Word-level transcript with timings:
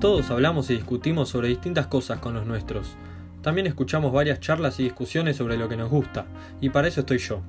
Todos 0.00 0.30
hablamos 0.30 0.70
y 0.70 0.74
discutimos 0.74 1.28
sobre 1.28 1.48
distintas 1.48 1.88
cosas 1.88 2.20
con 2.20 2.32
los 2.32 2.46
nuestros. 2.46 2.94
También 3.42 3.66
escuchamos 3.66 4.12
varias 4.12 4.38
charlas 4.38 4.78
y 4.78 4.84
discusiones 4.84 5.36
sobre 5.36 5.56
lo 5.56 5.68
que 5.68 5.76
nos 5.76 5.90
gusta, 5.90 6.24
y 6.60 6.70
para 6.70 6.86
eso 6.86 7.00
estoy 7.00 7.18
yo. 7.18 7.42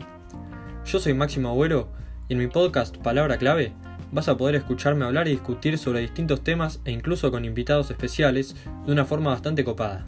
Yo 0.83 0.99
soy 0.99 1.13
Máximo 1.13 1.49
Agüero, 1.49 1.89
y 2.27 2.33
en 2.33 2.39
mi 2.39 2.47
podcast 2.47 2.97
Palabra 2.97 3.37
Clave 3.37 3.75
vas 4.11 4.29
a 4.29 4.35
poder 4.35 4.55
escucharme 4.55 5.05
hablar 5.05 5.27
y 5.27 5.31
discutir 5.31 5.77
sobre 5.77 5.99
distintos 5.99 6.43
temas 6.43 6.81
e 6.85 6.91
incluso 6.91 7.29
con 7.29 7.45
invitados 7.45 7.91
especiales 7.91 8.55
de 8.87 8.93
una 8.93 9.05
forma 9.05 9.29
bastante 9.29 9.63
copada. 9.63 10.05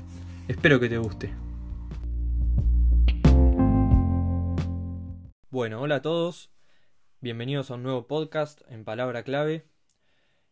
Espero 0.47 0.79
que 0.79 0.89
te 0.89 0.97
guste. 0.97 1.35
Bueno, 5.51 5.79
hola 5.79 5.97
a 5.97 6.01
todos, 6.01 6.49
bienvenidos 7.19 7.69
a 7.69 7.75
un 7.75 7.83
nuevo 7.83 8.07
podcast 8.07 8.61
en 8.67 8.83
Palabra 8.83 9.21
Clave. 9.21 9.67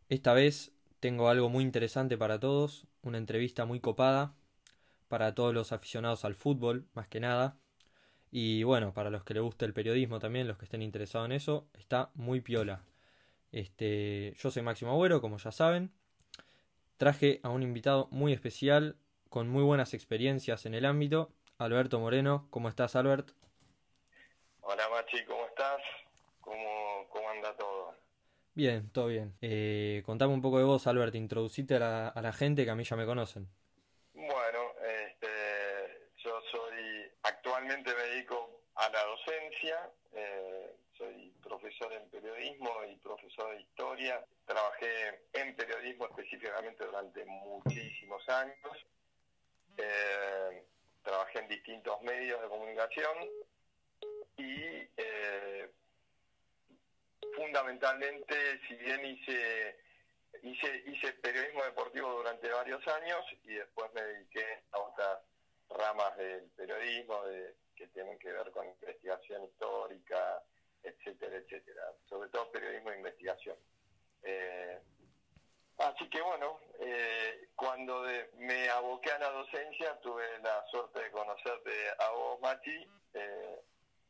Esta 0.07 0.33
vez 0.33 0.71
tengo 0.99 1.29
algo 1.29 1.49
muy 1.49 1.63
interesante 1.63 2.17
para 2.17 2.39
todos, 2.39 2.85
una 3.01 3.17
entrevista 3.17 3.65
muy 3.65 3.79
copada 3.79 4.33
para 5.09 5.33
todos 5.35 5.53
los 5.53 5.73
aficionados 5.73 6.23
al 6.23 6.35
fútbol, 6.35 6.87
más 6.93 7.07
que 7.07 7.19
nada. 7.19 7.57
Y 8.31 8.63
bueno, 8.63 8.93
para 8.93 9.09
los 9.09 9.23
que 9.23 9.33
les 9.33 9.43
guste 9.43 9.65
el 9.65 9.73
periodismo 9.73 10.19
también, 10.19 10.47
los 10.47 10.57
que 10.57 10.65
estén 10.65 10.83
interesados 10.83 11.25
en 11.25 11.31
eso, 11.33 11.67
está 11.73 12.11
muy 12.13 12.41
piola. 12.41 12.83
Este, 13.51 14.33
yo 14.37 14.51
soy 14.51 14.61
Máximo 14.61 14.91
Agüero, 14.91 15.19
como 15.19 15.37
ya 15.37 15.51
saben. 15.51 15.91
Traje 16.97 17.39
a 17.43 17.49
un 17.49 17.63
invitado 17.63 18.07
muy 18.11 18.33
especial, 18.33 18.97
con 19.29 19.49
muy 19.49 19.63
buenas 19.63 19.93
experiencias 19.95 20.65
en 20.67 20.75
el 20.75 20.85
ámbito, 20.85 21.31
Alberto 21.57 21.99
Moreno. 21.99 22.47
¿Cómo 22.51 22.69
estás, 22.69 22.95
Albert? 22.95 23.31
Hola, 24.61 24.87
Machi, 24.89 25.25
¿cómo 25.25 25.45
estás? 25.47 25.81
¿Cómo, 26.41 27.07
cómo 27.09 27.29
anda 27.29 27.55
todo? 27.57 27.78
Bien, 28.59 28.91
todo 28.91 29.07
bien. 29.07 29.37
Eh, 29.39 30.03
contame 30.05 30.33
un 30.33 30.41
poco 30.41 30.57
de 30.57 30.65
vos, 30.65 30.85
Albert, 30.85 31.15
introducite 31.15 31.75
a 31.75 32.11
la, 32.13 32.33
gente 32.33 32.65
que 32.65 32.71
a 32.71 32.75
mí 32.75 32.83
ya 32.83 32.97
me 32.97 33.05
conocen. 33.05 33.47
Bueno, 34.13 34.73
este, 34.83 36.09
yo 36.17 36.41
soy, 36.51 37.09
actualmente 37.23 37.89
me 37.95 38.03
dedico 38.03 38.59
a 38.75 38.89
la 38.89 39.01
docencia, 39.05 39.89
eh, 40.11 40.75
soy 40.97 41.33
profesor 41.41 41.93
en 41.93 42.09
periodismo 42.09 42.69
y 42.91 42.97
profesor 42.97 43.55
de 43.55 43.61
historia. 43.61 44.25
Trabajé 44.45 45.21
en 45.31 45.55
periodismo 45.55 46.07
específicamente 46.07 46.83
durante 46.83 47.23
muchísimos 47.23 48.27
años. 48.27 48.85
Eh, 49.77 50.65
trabajé 51.01 51.39
en 51.39 51.47
distintos 51.47 52.01
medios 52.01 52.41
de 52.41 52.47
comunicación 52.49 53.15
y 54.35 54.51
eh, 54.97 55.68
fundamentalmente, 57.39 58.59
si 58.67 58.75
bien 58.75 59.05
hice, 59.05 59.77
hice, 60.43 60.83
hice 60.87 61.13
periodismo 61.13 61.63
deportivo 61.63 62.11
durante 62.11 62.49
varios 62.49 62.85
años 62.87 63.25
y 63.43 63.53
después 63.53 63.91
me 63.93 64.01
dediqué 64.01 64.63
a 64.71 64.79
otras 64.79 65.19
ramas 65.69 66.17
del 66.17 66.49
periodismo 66.51 67.23
de, 67.23 67.55
que 67.75 67.87
tienen 67.87 68.19
que 68.19 68.33
ver 68.33 68.51
con 68.51 68.67
investigación 68.67 69.45
histórica, 69.45 70.43
etcétera, 70.83 71.37
etcétera. 71.37 71.81
Sobre 72.09 72.29
todo 72.29 72.51
periodismo 72.51 72.89
de 72.89 72.97
investigación. 72.97 73.55
Eh, 74.23 74.79
así 75.77 76.09
que 76.09 76.21
bueno, 76.21 76.59
eh, 76.81 77.47
cuando 77.55 78.03
me 78.35 78.69
aboqué 78.69 79.11
a 79.11 79.19
la 79.19 79.31
docencia 79.31 79.97
tuve 80.01 80.25
la 80.39 80.65
suerte 80.71 80.99
de 81.03 81.11
conocerte 81.11 81.71
a 81.99 82.09
vos, 82.09 82.41
Mati, 82.41 82.85
eh, 83.13 83.61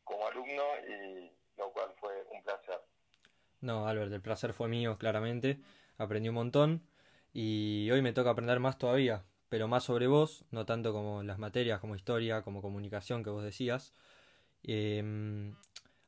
como 0.03 0.27
alumno, 0.27 0.63
y 0.87 1.31
lo 1.57 1.71
cual 1.71 1.93
fue 1.99 2.23
un 2.31 2.41
placer. 2.41 2.81
No, 3.61 3.87
Albert, 3.87 4.11
el 4.13 4.21
placer 4.21 4.53
fue 4.53 4.67
mío, 4.69 4.97
claramente. 4.97 5.59
Aprendí 5.97 6.29
un 6.29 6.35
montón 6.35 6.83
y 7.33 7.89
hoy 7.91 8.01
me 8.01 8.13
toca 8.13 8.29
aprender 8.31 8.59
más 8.59 8.77
todavía, 8.77 9.25
pero 9.49 9.67
más 9.67 9.83
sobre 9.83 10.07
vos, 10.07 10.45
no 10.51 10.65
tanto 10.65 10.93
como 10.93 11.23
las 11.23 11.39
materias, 11.39 11.79
como 11.79 11.95
historia, 11.95 12.41
como 12.41 12.61
comunicación 12.61 13.23
que 13.23 13.29
vos 13.29 13.43
decías. 13.43 13.93
Eh, 14.63 15.53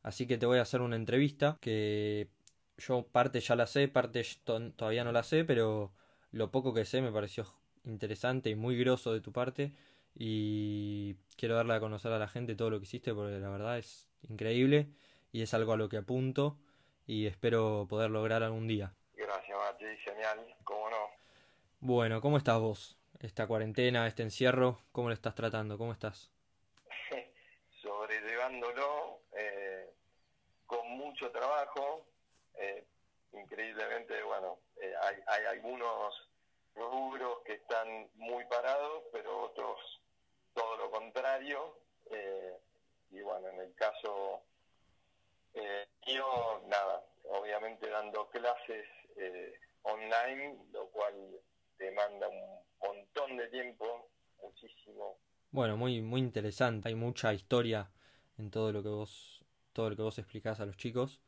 así 0.04 0.28
que 0.28 0.38
te 0.38 0.46
voy 0.46 0.60
a 0.60 0.64
hacer 0.64 0.82
una 0.82 0.96
entrevista 0.96 1.58
que 1.62 2.30
yo 2.78 3.04
parte 3.08 3.40
ya 3.42 3.56
la 3.56 3.68
sé, 3.68 3.88
parte 3.88 4.26
to 4.44 4.72
todavía 4.74 5.04
no 5.04 5.12
la 5.12 5.24
sé, 5.24 5.44
pero 5.46 5.94
lo 6.32 6.52
poco 6.52 6.74
que 6.74 6.86
sé 6.86 7.02
me 7.02 7.12
pareció 7.12 7.46
interesante 7.86 8.50
y 8.50 8.56
muy 8.56 8.78
groso 8.78 9.14
de 9.14 9.22
tu 9.22 9.32
parte 9.32 9.74
y 10.16 11.16
quiero 11.38 11.56
darle 11.56 11.74
a 11.74 11.80
conocer 11.80 12.12
a 12.12 12.20
la 12.20 12.28
gente 12.28 12.56
todo 12.56 12.70
lo 12.70 12.80
que 12.80 12.84
hiciste 12.86 13.14
porque 13.14 13.40
la 13.40 13.50
verdad 13.50 13.78
es 13.78 14.08
increíble 14.30 14.90
y 15.32 15.42
es 15.42 15.54
algo 15.54 15.74
a 15.74 15.78
lo 15.78 15.90
que 15.90 15.98
apunto 15.98 16.58
y 17.12 17.28
espero 17.28 17.86
poder 17.90 18.10
lograr 18.10 18.42
algún 18.42 18.70
día. 18.70 18.94
Gracias, 19.16 19.58
Mati, 19.58 19.98
genial, 19.98 20.56
cómo 20.64 20.90
no. 20.90 21.10
Bueno, 21.82 22.22
¿cómo 22.22 22.38
estás 22.38 22.58
vos? 22.58 22.98
Esta 23.20 23.48
cuarentena, 23.48 24.08
este 24.08 24.24
encierro, 24.24 24.80
¿cómo 24.94 25.10
lo 25.10 25.14
estás 25.14 25.36
tratando? 25.36 25.78
¿Cómo 25.78 25.92
estás? 25.92 26.32
Sobrellevándolo 27.82 29.24
eh, 29.34 29.90
con 30.66 30.90
mucho 30.92 31.30
trabajo. 31.32 32.06
Eh, 32.56 32.86
increíblemente, 33.34 34.24
bueno, 34.24 34.60
eh, 34.82 34.94
hay, 35.02 35.18
hay 35.28 35.46
algunos 35.58 36.30
rubros 36.76 37.40
que 37.44 37.56
están 37.56 38.08
muy 38.16 38.46
parados, 38.46 39.04
pero 39.12 39.38
otros 39.48 40.00
todo 40.54 40.78
lo 40.78 40.90
contrario. 40.90 41.78
Eh, 42.10 42.58
y 43.12 43.20
bueno, 43.20 43.50
en 43.50 43.60
el 43.60 43.76
caso 43.76 44.44
eh, 45.54 45.88
yo, 46.08 46.62
nada, 46.68 47.04
obviamente 47.30 47.90
dando 47.90 48.30
clases 48.30 48.86
eh, 49.18 49.54
online, 49.84 50.58
lo 50.72 50.90
cual 50.90 51.14
demanda 51.78 52.28
un 52.28 52.60
montón 52.82 53.38
de 53.38 53.48
tiempo, 53.48 54.10
muchísimo. 54.42 55.18
Bueno, 55.52 55.76
muy 55.76 56.02
muy 56.02 56.22
interesante, 56.22 56.88
hay 56.90 56.96
mucha 56.96 57.34
historia 57.34 57.92
en 58.38 58.52
todo 58.52 58.72
lo 58.72 58.82
que 58.84 58.90
vos 58.90 59.44
todo 59.74 59.90
lo 59.90 59.96
que 59.96 60.02
vos 60.02 60.18
explicás 60.18 60.60
a 60.60 60.66
los 60.66 60.78
chicos. 60.78 61.22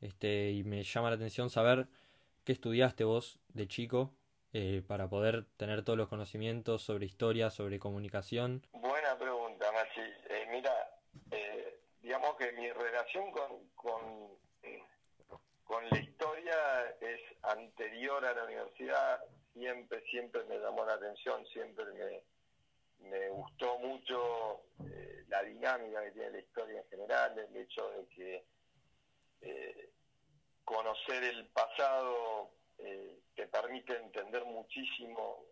Este, 0.00 0.50
y 0.50 0.64
me 0.64 0.82
llama 0.82 1.10
la 1.10 1.16
atención 1.16 1.48
saber 1.48 1.86
qué 2.44 2.52
estudiaste 2.52 3.04
vos 3.04 3.38
de 3.48 3.68
chico 3.68 4.12
eh, 4.52 4.82
para 4.86 5.08
poder 5.08 5.46
tener 5.56 5.84
todos 5.84 5.96
los 5.96 6.08
conocimientos 6.08 6.82
sobre 6.82 7.06
historia, 7.06 7.50
sobre 7.50 7.78
comunicación. 7.78 8.66
Buena 8.72 9.16
pregunta, 9.16 9.70
Machi. 9.72 10.00
Eh, 10.28 10.46
mira, 10.50 10.72
digamos 12.02 12.36
que 12.36 12.52
mi 12.52 12.70
relación 12.70 13.30
con, 13.30 13.60
con 15.64 15.90
la 15.90 15.98
historia 15.98 16.56
es 17.00 17.20
anterior 17.84 18.24
a 18.24 18.34
la 18.34 18.44
universidad, 18.44 19.20
siempre, 19.52 20.02
siempre 20.10 20.44
me 20.44 20.58
llamó 20.58 20.84
la 20.84 20.94
atención, 20.94 21.44
siempre 21.46 21.84
me, 21.92 23.08
me 23.08 23.28
gustó 23.28 23.78
mucho 23.78 24.62
eh, 24.84 25.24
la 25.28 25.42
dinámica 25.42 26.02
que 26.04 26.12
tiene 26.12 26.30
la 26.30 26.38
historia 26.38 26.80
en 26.80 26.88
general, 26.88 27.38
el 27.38 27.56
hecho 27.56 27.90
de 27.90 28.06
que 28.08 28.44
eh, 29.42 29.90
conocer 30.64 31.24
el 31.24 31.46
pasado 31.48 32.50
eh, 32.78 33.18
te 33.34 33.46
permite 33.48 33.96
entender 33.96 34.44
muchísimo 34.44 35.44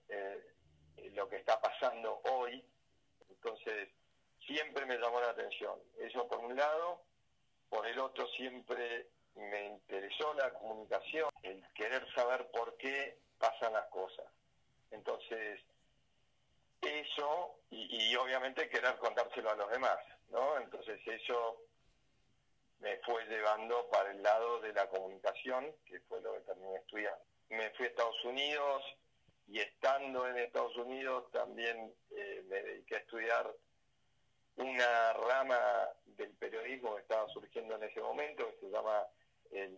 lo 1.15 1.29
que 1.29 1.37
está 1.37 1.61
pasando 1.61 2.21
hoy. 2.31 2.65
Entonces, 3.29 3.89
siempre 4.47 4.87
me 4.87 4.99
llamó 4.99 5.21
la 5.21 5.31
atención. 5.31 5.79
Eso 5.99 6.29
por 6.29 6.39
un 6.39 6.57
lado. 6.57 7.03
Por 7.69 7.87
el 7.87 7.99
otro, 7.99 8.27
siempre 8.29 9.09
me 9.35 9.67
interesó 9.67 10.35
la 10.35 10.53
comunicación, 10.55 11.31
el 11.43 11.63
querer 11.75 12.07
saber 12.15 12.51
por 12.51 12.77
qué 12.77 13.19
pasan 13.39 13.73
las 13.73 13.87
cosas. 13.87 14.27
Entonces, 14.91 15.61
eso, 16.81 17.59
y, 17.71 18.11
y 18.11 18.17
obviamente 18.17 18.69
querer 18.69 18.97
contárselo 18.99 19.51
a 19.51 19.57
los 19.57 19.71
demás, 19.71 19.99
¿no? 20.31 20.59
Entonces, 20.59 21.01
eso 21.07 21.63
me 22.83 22.97
fue 22.99 23.25
llevando 23.27 23.89
para 23.91 24.11
el 24.11 24.23
lado 24.23 24.61
de 24.61 24.73
la 24.73 24.89
comunicación, 24.89 25.73
que 25.87 26.01
fue 26.01 26.21
lo 26.21 26.35
que 26.35 26.41
terminé 26.41 26.77
estudiando. 26.77 27.25
Me 27.49 27.71
fui 27.71 27.87
a 27.87 27.89
Estados 27.89 28.25
Unidos 28.25 28.83
y 29.49 29.61
estando 29.61 30.29
en 30.29 30.39
Estados 30.39 30.77
Unidos 30.77 31.31
también 31.31 31.95
eh, 32.11 32.43
me 32.49 32.63
dediqué 32.63 32.97
a 32.97 32.99
estudiar 32.99 33.55
una 34.57 35.13
rama 35.13 35.89
del 36.05 36.31
periodismo 36.33 36.97
que 36.97 37.03
estaba 37.03 37.29
surgiendo 37.29 37.77
en 37.77 37.85
ese 37.85 38.01
momento, 38.01 38.51
que 38.51 38.67
se 38.67 38.71
llama 38.71 39.07
el 39.53 39.77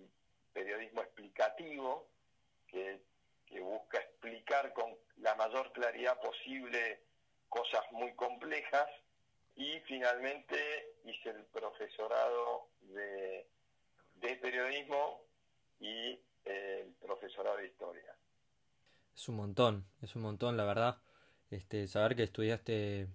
periodismo 0.53 1.03
explicativo, 1.03 2.09
que, 2.69 3.01
busca 3.61 3.99
explicar 3.99 4.73
con 4.73 4.97
la 5.19 5.35
mayor 5.37 5.73
claridad 5.73 6.21
posible 6.21 7.01
cosas 7.49 7.83
muy 7.93 8.13
complejas 8.15 8.87
y 9.55 9.79
finalmente 9.87 10.57
hice 11.05 11.31
el 11.31 11.45
profesorado 11.45 12.69
de, 12.81 13.47
de 14.17 14.37
periodismo 14.37 15.23
y 15.79 16.19
eh, 16.45 16.83
el 16.85 16.93
profesorado 16.95 17.59
de 17.59 17.67
historia. 17.67 18.17
Es 19.15 19.29
un 19.29 19.37
montón, 19.37 19.87
es 20.03 20.17
un 20.17 20.23
montón, 20.23 20.57
la 20.57 20.65
verdad. 20.65 20.99
Este, 21.51 21.87
saber 21.87 22.17
que 22.17 22.25
estudiaste 22.25 23.07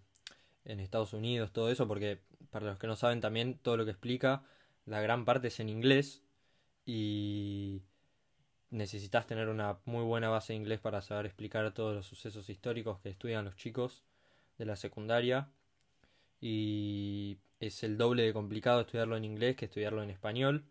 en 0.63 0.79
Estados 0.79 1.11
Unidos, 1.11 1.51
todo 1.51 1.69
eso, 1.69 1.85
porque 1.87 2.21
para 2.49 2.65
los 2.65 2.79
que 2.79 2.87
no 2.87 2.95
saben 2.95 3.19
también 3.19 3.57
todo 3.57 3.75
lo 3.75 3.83
que 3.83 3.91
explica, 3.91 4.43
la 4.85 5.01
gran 5.01 5.25
parte 5.25 5.49
es 5.49 5.59
en 5.59 5.67
inglés 5.67 6.23
y 6.91 7.83
necesitas 8.71 9.27
tener 9.27 9.47
una 9.47 9.77
muy 9.85 10.03
buena 10.03 10.29
base 10.29 10.53
de 10.53 10.57
inglés 10.57 10.79
para 10.79 11.03
saber 11.03 11.27
explicar 11.27 11.71
todos 11.71 11.95
los 11.95 12.07
sucesos 12.07 12.49
históricos 12.49 12.99
que 12.99 13.09
estudian 13.09 13.45
los 13.45 13.55
chicos 13.55 14.03
de 14.57 14.65
la 14.65 14.75
secundaria. 14.75 15.51
Y 16.41 17.37
es 17.59 17.83
el 17.83 17.95
doble 17.95 18.23
de 18.23 18.33
complicado 18.33 18.81
estudiarlo 18.81 19.17
en 19.17 19.23
inglés 19.23 19.55
que 19.55 19.65
estudiarlo 19.65 20.01
en 20.01 20.09
español. 20.09 20.65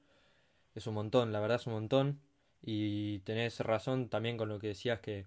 Es 0.75 0.88
un 0.88 0.94
montón, 0.94 1.32
la 1.32 1.38
verdad 1.38 1.61
es 1.61 1.69
un 1.69 1.75
montón. 1.75 2.20
Y 2.62 3.20
tenés 3.20 3.61
razón 3.61 4.09
también 4.09 4.37
con 4.37 4.49
lo 4.49 4.59
que 4.59 4.69
decías 4.69 4.99
que, 4.99 5.26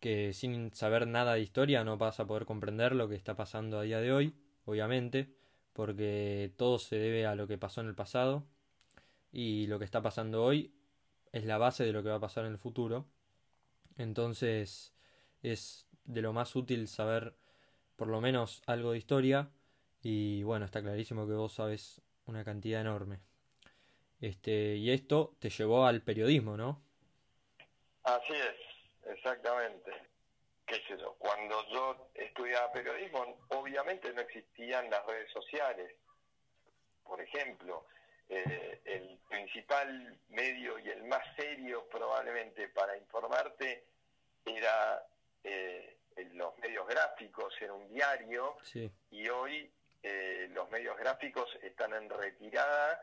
que 0.00 0.32
sin 0.32 0.72
saber 0.72 1.06
nada 1.06 1.34
de 1.34 1.42
historia 1.42 1.84
no 1.84 1.98
vas 1.98 2.20
a 2.20 2.26
poder 2.26 2.46
comprender 2.46 2.94
lo 2.94 3.06
que 3.06 3.16
está 3.16 3.36
pasando 3.36 3.78
a 3.78 3.82
día 3.82 4.00
de 4.00 4.12
hoy, 4.12 4.34
obviamente, 4.64 5.28
porque 5.74 6.54
todo 6.56 6.78
se 6.78 6.96
debe 6.96 7.26
a 7.26 7.34
lo 7.34 7.46
que 7.46 7.58
pasó 7.58 7.82
en 7.82 7.88
el 7.88 7.94
pasado 7.94 8.46
y 9.38 9.66
lo 9.66 9.78
que 9.78 9.84
está 9.84 10.00
pasando 10.00 10.42
hoy 10.42 10.72
es 11.30 11.44
la 11.44 11.58
base 11.58 11.84
de 11.84 11.92
lo 11.92 12.02
que 12.02 12.08
va 12.08 12.14
a 12.14 12.20
pasar 12.20 12.46
en 12.46 12.52
el 12.52 12.58
futuro. 12.58 13.04
Entonces 13.98 14.94
es 15.42 15.86
de 16.04 16.22
lo 16.22 16.32
más 16.32 16.56
útil 16.56 16.88
saber 16.88 17.34
por 17.96 18.08
lo 18.08 18.22
menos 18.22 18.62
algo 18.64 18.92
de 18.92 18.98
historia 18.98 19.50
y 20.00 20.42
bueno, 20.42 20.64
está 20.64 20.80
clarísimo 20.80 21.26
que 21.26 21.34
vos 21.34 21.52
sabes 21.52 22.00
una 22.24 22.44
cantidad 22.44 22.80
enorme. 22.80 23.20
Este, 24.22 24.76
y 24.76 24.90
esto 24.90 25.36
te 25.38 25.50
llevó 25.50 25.84
al 25.84 26.00
periodismo, 26.00 26.56
¿no? 26.56 26.80
Así 28.04 28.32
es, 28.32 29.12
exactamente. 29.16 29.92
¿Qué 30.66 30.76
sé 30.88 30.96
yo? 30.98 31.14
Cuando 31.18 31.62
yo 31.70 32.10
estudiaba 32.14 32.72
periodismo, 32.72 33.36
obviamente 33.48 34.14
no 34.14 34.22
existían 34.22 34.88
las 34.88 35.04
redes 35.04 35.30
sociales. 35.30 35.94
Por 37.04 37.20
ejemplo, 37.20 37.84
eh, 38.28 38.80
el 38.84 39.18
principal 39.28 40.18
medio 40.30 40.78
y 40.78 40.88
el 40.88 41.04
más 41.04 41.22
serio 41.36 41.86
probablemente 41.88 42.68
para 42.68 42.96
informarte 42.96 43.84
era 44.44 45.06
eh, 45.44 45.96
los 46.32 46.58
medios 46.58 46.86
gráficos, 46.88 47.54
era 47.60 47.72
un 47.72 47.92
diario, 47.92 48.56
y 49.10 49.28
hoy 49.28 49.70
eh, 50.02 50.48
los 50.52 50.70
medios 50.70 50.96
gráficos 50.96 51.48
están 51.62 51.92
en 51.94 52.08
retirada 52.08 53.00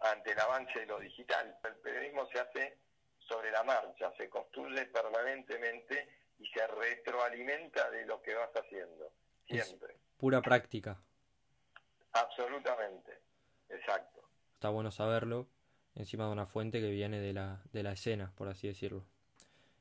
ante 0.00 0.32
el 0.32 0.40
avance 0.40 0.80
de 0.80 0.86
lo 0.86 0.98
digital. 0.98 1.56
El 1.62 1.76
periodismo 1.76 2.26
se 2.28 2.40
hace 2.40 2.78
sobre 3.18 3.50
la 3.50 3.62
marcha, 3.62 4.12
se 4.16 4.28
construye 4.28 4.86
permanentemente 4.86 6.08
y 6.38 6.46
se 6.48 6.66
retroalimenta 6.66 7.90
de 7.90 8.06
lo 8.06 8.20
que 8.22 8.34
vas 8.34 8.50
haciendo, 8.54 9.12
siempre. 9.46 9.96
pura 10.16 10.40
práctica. 10.40 11.00
Absolutamente. 12.12 13.20
Exacto. 13.68 14.22
Está 14.54 14.68
bueno 14.70 14.90
saberlo 14.90 15.48
encima 15.94 16.26
de 16.26 16.32
una 16.32 16.46
fuente 16.46 16.80
que 16.80 16.90
viene 16.90 17.20
de 17.20 17.32
la, 17.32 17.62
de 17.72 17.82
la 17.82 17.92
escena, 17.92 18.32
por 18.34 18.48
así 18.48 18.66
decirlo. 18.66 19.04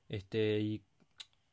Este, 0.09 0.59
y 0.59 0.83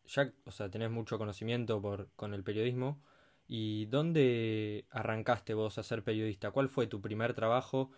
ya, 0.07 0.33
o 0.45 0.51
sea, 0.51 0.71
tenés 0.71 0.91
mucho 0.91 1.19
conocimiento 1.19 1.81
por, 1.81 2.09
con 2.17 2.35
el 2.35 2.45
periodismo. 2.45 3.01
¿Y 3.49 3.87
dónde 3.87 4.87
arrancaste 4.91 5.55
vos 5.55 5.79
a 5.79 5.83
ser 5.83 6.05
periodista? 6.05 6.51
¿Cuál 6.53 6.69
fue 6.69 6.87
tu 6.87 7.01
primer 7.01 7.35
trabajo 7.35 7.91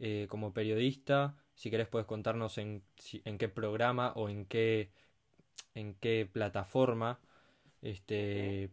eh, 0.00 0.26
como 0.28 0.52
periodista? 0.52 1.36
Si 1.54 1.70
querés 1.70 1.88
puedes 1.88 2.06
contarnos 2.06 2.58
en, 2.58 2.82
en 3.24 3.38
qué 3.38 3.48
programa 3.48 4.12
o 4.16 4.28
en 4.28 4.44
qué, 4.46 4.90
en 5.74 5.94
qué 5.94 6.28
plataforma. 6.30 7.20
Este, 7.82 8.70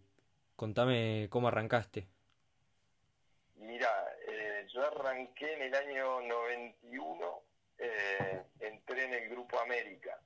contame 0.56 1.28
cómo 1.30 1.48
arrancaste. 1.48 2.08
Mira, 3.58 3.90
yo 4.76 4.86
arranqué 4.86 5.54
en 5.54 5.62
el 5.62 5.76
año 5.76 6.22
91, 6.22 7.44
eh, 7.78 8.44
entré 8.60 9.06
en 9.06 9.14
el 9.14 9.30
Grupo 9.30 9.58
América. 9.60 10.20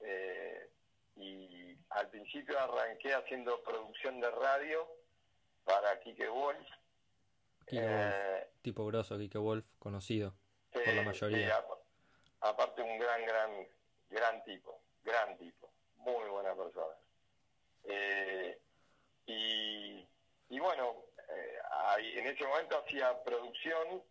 Eh, 0.00 0.70
y 1.16 1.76
al 1.90 2.08
principio 2.08 2.58
arranqué 2.60 3.12
haciendo 3.12 3.60
producción 3.62 4.20
de 4.20 4.30
radio 4.30 4.88
para 5.64 5.98
Kike 5.98 6.28
Wolf. 6.28 6.68
Eh, 7.66 8.50
tipo 8.62 8.86
grosso, 8.86 9.18
Kike 9.18 9.38
Wolf, 9.38 9.66
conocido 9.80 10.34
por 10.72 10.86
la 10.86 11.02
mayoría. 11.02 11.64
aparte 12.40 12.82
un 12.82 12.98
gran, 12.98 13.26
gran, 13.26 13.50
gran 14.10 14.44
tipo, 14.44 14.80
gran 15.02 15.36
tipo, 15.38 15.72
muy 15.96 16.28
buena 16.28 16.54
persona. 16.54 16.96
y, 19.26 20.06
y 20.50 20.58
bueno, 20.60 21.04
en 21.98 22.26
ese 22.26 22.44
momento 22.44 22.78
hacía 22.78 23.22
producción 23.22 24.02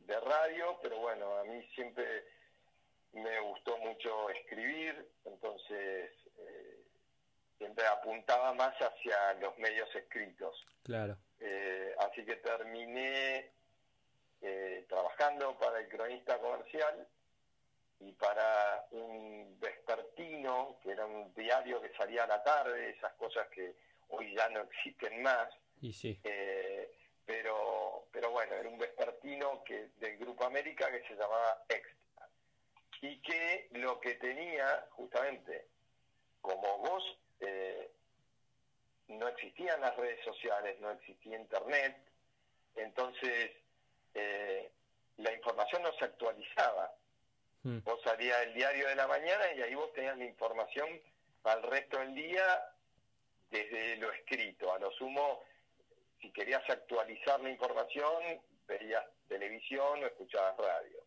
de 0.00 0.20
radio, 0.20 0.78
pero 0.82 0.98
bueno, 0.98 1.36
a 1.36 1.44
mí 1.44 1.62
siempre 1.74 2.24
me 3.12 3.40
gustó 3.40 3.76
mucho 3.78 4.28
escribir, 4.30 5.08
entonces 5.24 6.10
eh, 6.38 6.84
siempre 7.58 7.86
apuntaba 7.86 8.52
más 8.54 8.74
hacia 8.76 9.34
los 9.34 9.56
medios 9.58 9.88
escritos. 9.94 10.66
Claro. 10.82 11.16
Eh, 11.40 11.94
así 12.00 12.24
que 12.24 12.36
terminé 12.36 13.50
eh, 14.42 14.84
trabajando 14.88 15.56
para 15.58 15.80
el 15.80 15.88
cronista 15.88 16.38
comercial 16.38 17.06
y 18.00 18.12
para 18.12 18.86
un 18.90 19.58
vespertino, 19.60 20.78
que 20.82 20.90
era 20.90 21.06
un 21.06 21.32
diario 21.34 21.80
que 21.80 21.94
salía 21.96 22.24
a 22.24 22.28
la 22.28 22.42
tarde, 22.42 22.90
esas 22.90 23.12
cosas 23.14 23.48
que 23.48 23.74
hoy 24.08 24.34
ya 24.34 24.48
no 24.50 24.60
existen 24.70 25.22
más. 25.22 25.48
Y 25.84 25.92
sí. 25.92 26.18
Eh, 26.24 26.90
pero, 27.26 28.06
pero 28.10 28.30
bueno, 28.30 28.54
era 28.54 28.66
un 28.70 28.78
vespertino 28.78 29.62
que, 29.64 29.90
del 29.98 30.16
Grupo 30.16 30.46
América 30.46 30.90
que 30.90 31.06
se 31.06 31.14
llamaba 31.14 31.62
Extra. 31.68 32.26
Y 33.02 33.20
que 33.20 33.68
lo 33.72 34.00
que 34.00 34.14
tenía, 34.14 34.86
justamente, 34.92 35.66
como 36.40 36.78
vos, 36.78 37.18
eh, 37.40 37.90
no 39.08 39.28
existían 39.28 39.78
las 39.82 39.94
redes 39.98 40.24
sociales, 40.24 40.80
no 40.80 40.90
existía 40.92 41.36
Internet, 41.38 41.98
entonces 42.76 43.50
eh, 44.14 44.72
la 45.18 45.32
información 45.34 45.82
no 45.82 45.92
se 45.98 46.06
actualizaba. 46.06 46.94
Hmm. 47.62 47.80
Vos 47.84 48.00
salías 48.02 48.40
el 48.44 48.54
diario 48.54 48.88
de 48.88 48.94
la 48.94 49.06
mañana 49.06 49.52
y 49.52 49.60
ahí 49.60 49.74
vos 49.74 49.92
tenías 49.92 50.16
la 50.16 50.24
información 50.24 50.88
el 51.44 51.62
resto 51.62 51.98
del 51.98 52.14
día 52.14 52.72
desde 53.50 53.98
lo 53.98 54.10
escrito. 54.12 54.72
A 54.72 54.78
lo 54.78 54.90
sumo 54.92 55.42
si 56.24 56.30
querías 56.30 56.62
actualizar 56.70 57.38
la 57.42 57.50
información, 57.50 58.40
veías 58.66 59.04
televisión 59.28 60.02
o 60.02 60.06
escuchabas 60.06 60.56
radio. 60.56 60.98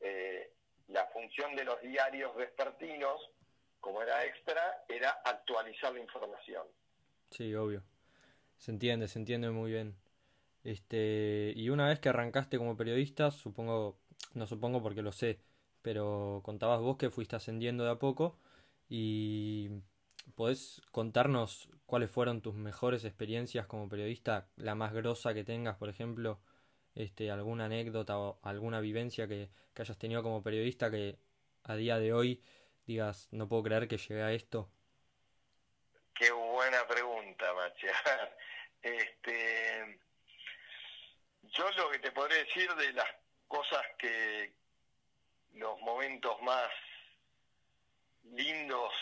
Eh, 0.00 0.50
la 0.88 1.04
función 1.08 1.54
de 1.54 1.64
los 1.64 1.80
diarios 1.82 2.34
vespertinos, 2.34 3.30
como 3.78 4.02
era 4.02 4.24
extra, 4.24 4.84
era 4.88 5.10
actualizar 5.24 5.92
la 5.92 6.00
información. 6.00 6.66
Sí, 7.30 7.54
obvio. 7.54 7.82
Se 8.56 8.70
entiende, 8.70 9.06
se 9.06 9.18
entiende 9.18 9.50
muy 9.50 9.70
bien. 9.70 9.96
Este, 10.64 11.52
y 11.54 11.68
una 11.68 11.86
vez 11.88 12.00
que 12.00 12.08
arrancaste 12.08 12.56
como 12.56 12.76
periodista, 12.76 13.30
supongo, 13.30 13.98
no 14.32 14.46
supongo 14.46 14.82
porque 14.82 15.02
lo 15.02 15.12
sé, 15.12 15.40
pero 15.82 16.40
contabas 16.42 16.80
vos 16.80 16.96
que 16.96 17.10
fuiste 17.10 17.36
ascendiendo 17.36 17.84
de 17.84 17.90
a 17.90 17.98
poco 17.98 18.38
y 18.88 19.68
¿Podés 20.34 20.82
contarnos 20.92 21.68
cuáles 21.86 22.10
fueron 22.10 22.42
tus 22.42 22.54
mejores 22.54 23.04
experiencias 23.04 23.66
como 23.66 23.88
periodista? 23.88 24.48
La 24.56 24.74
más 24.74 24.92
grosa 24.92 25.34
que 25.34 25.44
tengas, 25.44 25.76
por 25.76 25.88
ejemplo, 25.88 26.40
este, 26.94 27.30
alguna 27.30 27.66
anécdota 27.66 28.18
o 28.18 28.38
alguna 28.42 28.80
vivencia 28.80 29.28
que, 29.28 29.50
hayas 29.76 29.98
tenido 29.98 30.24
como 30.24 30.42
periodista 30.42 30.90
que 30.90 31.18
a 31.62 31.76
día 31.76 31.98
de 31.98 32.12
hoy 32.12 32.42
digas, 32.86 33.28
no 33.30 33.48
puedo 33.48 33.62
creer 33.62 33.86
que 33.86 33.96
llegué 33.96 34.22
a 34.22 34.32
esto. 34.32 34.68
Qué 36.14 36.32
buena 36.32 36.86
pregunta, 36.86 37.52
Macha. 37.54 37.92
Este, 38.80 39.98
yo 41.42 41.68
lo 41.72 41.90
que 41.90 41.98
te 41.98 42.12
podré 42.12 42.44
decir 42.44 42.72
de 42.76 42.92
las 42.92 43.08
cosas 43.48 43.82
que 43.98 44.54
los 45.54 45.80
momentos 45.80 46.40
más 46.42 46.70
lindos 48.22 48.92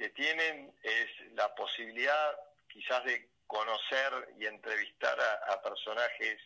que 0.00 0.08
tienen 0.08 0.72
es 0.82 1.10
la 1.34 1.54
posibilidad 1.54 2.34
quizás 2.68 3.04
de 3.04 3.28
conocer 3.46 4.34
y 4.38 4.46
entrevistar 4.46 5.20
a, 5.20 5.60
personajes 5.60 6.40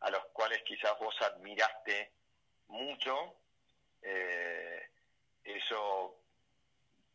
a 0.00 0.10
los 0.10 0.22
cuales 0.34 0.62
quizás 0.62 0.98
vos 0.98 1.14
admiraste 1.22 2.12
mucho. 2.68 3.34
Eh, 4.02 4.90
eso, 5.42 6.18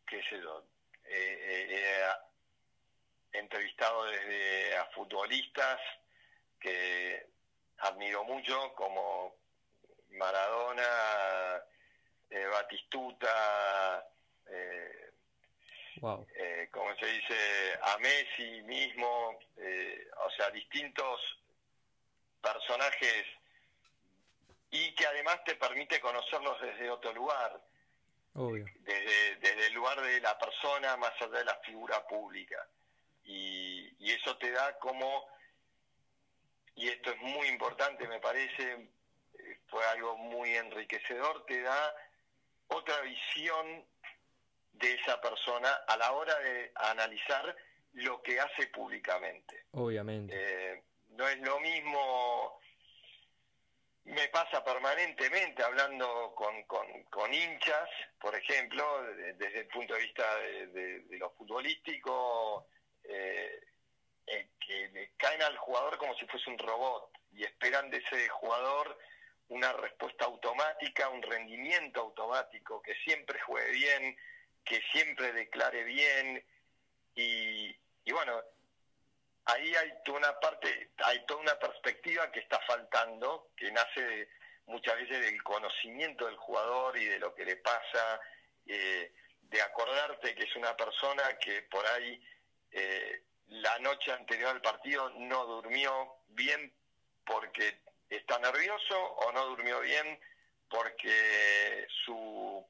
qué 0.08 0.20
sé 0.24 0.42
yo, 0.42 0.66
eh, 1.06 1.68
eh, 1.70 2.12
he 3.34 3.38
entrevistado 3.38 4.06
desde 4.06 4.78
a 4.78 4.86
futbolistas 4.86 5.80
que 6.60 7.24
admiro 7.78 8.24
mucho, 8.24 8.74
como 8.74 9.36
Maradona, 10.10 11.62
Batistuta, 12.52 14.04
eh, 14.48 15.07
como 16.72 16.96
se 16.96 17.06
dice, 17.06 17.80
a 17.82 17.98
Messi 17.98 18.62
mismo, 18.64 19.40
eh, 19.58 20.08
o 20.26 20.32
sea, 20.32 20.50
distintos 20.52 21.20
personajes 22.42 23.26
y 24.70 24.94
que 24.96 25.08
además 25.08 25.44
te 25.46 25.56
permite 25.56 26.00
conocerlos 26.00 26.62
desde 26.62 26.90
otro 26.90 27.14
lugar. 27.14 27.62
Obvio. 28.34 28.66
Desde, 28.82 29.36
desde 29.38 29.68
el 29.68 29.74
lugar 29.74 30.00
de 30.02 30.22
la 30.22 30.38
persona 30.38 30.96
más 30.98 31.14
allá 31.22 31.40
de 31.40 31.46
la 31.46 31.56
figura 31.60 32.06
pública. 32.08 32.68
Y, 33.24 33.94
y 34.00 34.12
eso 34.12 34.38
te 34.38 34.52
da 34.52 34.78
como, 34.80 35.28
y 36.76 36.88
esto 36.90 37.12
es 37.12 37.22
muy 37.22 37.48
importante 37.48 38.08
me 38.08 38.20
parece, 38.20 38.90
eh, 39.40 39.60
fue 39.68 39.86
algo 39.88 40.18
muy 40.18 40.56
enriquecedor, 40.56 41.46
te 41.46 41.62
da 41.62 41.96
otra 42.68 43.02
visión 43.02 43.86
de 44.80 44.94
esa 44.94 45.20
persona 45.22 45.72
a 45.88 45.98
la 45.98 46.12
hora 46.12 46.38
de 46.40 46.72
analizar 46.76 47.56
lo 47.94 48.22
que 48.22 48.40
hace 48.40 48.68
públicamente. 48.68 49.66
Obviamente. 49.72 50.34
Eh, 50.36 50.84
no 51.10 51.28
es 51.28 51.38
lo 51.40 51.60
mismo, 51.60 52.60
me 54.06 54.28
pasa 54.30 54.64
permanentemente 54.64 55.64
hablando 55.64 56.34
con, 56.36 56.64
con, 56.64 57.34
hinchas, 57.34 57.90
por 58.20 58.36
ejemplo, 58.36 59.04
desde 59.36 59.62
el 59.62 59.68
punto 59.68 59.96
de 59.96 60.02
vista 60.02 60.36
de, 60.38 61.04
lo 61.18 61.32
futbolístico, 61.32 62.68
eh, 63.04 63.60
eh, 64.28 64.50
que 64.60 64.90
le 64.90 65.12
caen 65.18 65.42
al 65.42 65.58
jugador 65.58 65.98
como 65.98 66.16
si 66.16 66.26
fuese 66.28 66.50
un 66.50 66.58
robot 66.58 67.12
y 67.34 67.44
esperan 67.44 67.90
de 67.90 67.98
ese 67.98 68.30
jugador 68.30 68.98
una 69.50 69.74
respuesta 69.74 70.26
automática, 70.26 71.10
un 71.10 71.22
rendimiento 71.22 72.02
automático, 72.02 72.82
que 72.82 72.96
siempre 72.96 73.40
juegue 73.42 73.72
bien, 73.72 74.18
que 74.68 74.82
siempre 74.92 75.32
declare 75.34 75.84
bien 75.84 76.46
y, 77.16 77.76
bueno, 78.12 78.42
ahí 79.46 79.74
hay 79.76 79.92
toda 80.06 80.20
una 80.20 80.40
parte, 80.40 80.92
hay 80.98 81.26
toda 81.26 81.42
una 81.42 81.58
perspectiva 81.58 82.32
que 82.32 82.40
está 82.42 82.60
faltando, 82.68 83.50
que 83.56 83.72
nace 83.72 84.30
muchas 84.68 84.96
veces 84.98 85.22
del 85.22 85.42
conocimiento 85.42 86.26
del 86.26 86.36
jugador 86.36 86.98
y 86.98 87.06
de 87.06 87.20
lo 87.20 87.34
que 87.34 87.46
le 87.46 87.56
pasa, 87.56 88.20
eh, 88.68 89.12
de 89.42 89.62
acordarte 89.62 90.36
que 90.36 90.44
es 90.44 90.56
una 90.56 90.76
persona 90.76 91.38
que 91.40 91.64
por 91.64 91.86
ahí 91.88 92.22
eh, 92.72 93.24
la 93.48 93.80
noche 93.80 94.12
anterior 94.12 94.50
al 94.50 94.62
partido 94.62 95.10
no 95.12 95.46
durmió 95.46 96.18
bien 96.30 96.74
porque 97.26 97.80
está 98.10 98.38
nervioso 98.40 99.02
o 99.02 99.32
no 99.32 99.46
durmió 99.46 99.80
bien 99.80 100.20
porque 100.70 101.88
su 102.06 102.68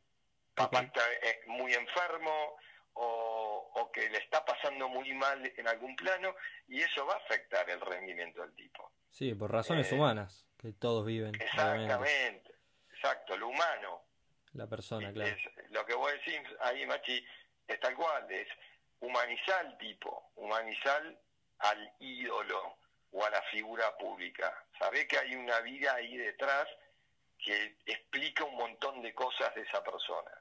papá 0.58 0.82
está 0.82 1.02
eh, 1.22 1.42
muy 1.46 1.74
enfermo 1.74 2.58
o, 2.94 3.92
que 3.94 4.10
le 4.10 4.18
está 4.18 4.44
pasando 4.44 4.90
muy 4.90 5.14
mal 5.14 5.52
en 5.56 5.68
algún 5.68 5.96
plano 5.96 6.36
y 6.68 6.82
eso 6.82 7.06
va 7.06 7.14
a 7.14 7.18
afectar 7.18 7.68
el 7.70 7.80
rendimiento 7.80 8.42
del 8.42 8.54
tipo. 8.54 8.92
Sí, 9.10 9.34
por 9.34 9.52
razones 9.52 9.92
eh, 9.92 9.96
humanas 9.96 10.46
que 10.58 10.74
todos 10.74 11.06
viven. 11.06 11.34
Exactamente, 11.36 12.54
exacto, 12.92 13.38
lo 13.38 13.48
humano. 13.48 14.04
La 14.54 14.68
persona, 14.68 15.12
claro. 15.14 15.36
lo 15.70 15.86
que 15.86 15.94
vos 15.94 16.12
decís 16.12 16.42
ahí, 16.62 16.86
Machi, 16.86 17.26
es 17.68 17.80
tal 17.80 17.96
cual, 17.96 18.30
es 18.32 18.48
humanizar 19.00 19.66
al 19.66 19.78
tipo, 19.78 20.32
humanizar 20.36 21.02
al 21.60 21.94
ídolo 22.00 22.78
o 23.12 23.26
a 23.26 23.30
la 23.30 23.42
figura 23.44 23.96
pública. 23.98 24.66
Sabés 24.78 25.08
que 25.08 25.18
hay 25.18 25.36
una 25.36 25.60
vida 25.62 25.94
ahí 25.96 26.18
detrás 26.18 26.68
que 27.38 27.78
explica 27.86 28.44
un 28.44 28.56
montón 28.56 29.02
de 29.02 29.14
cosas 29.14 29.54
de 29.56 29.62
esa 29.62 29.84
persona. 29.84 30.32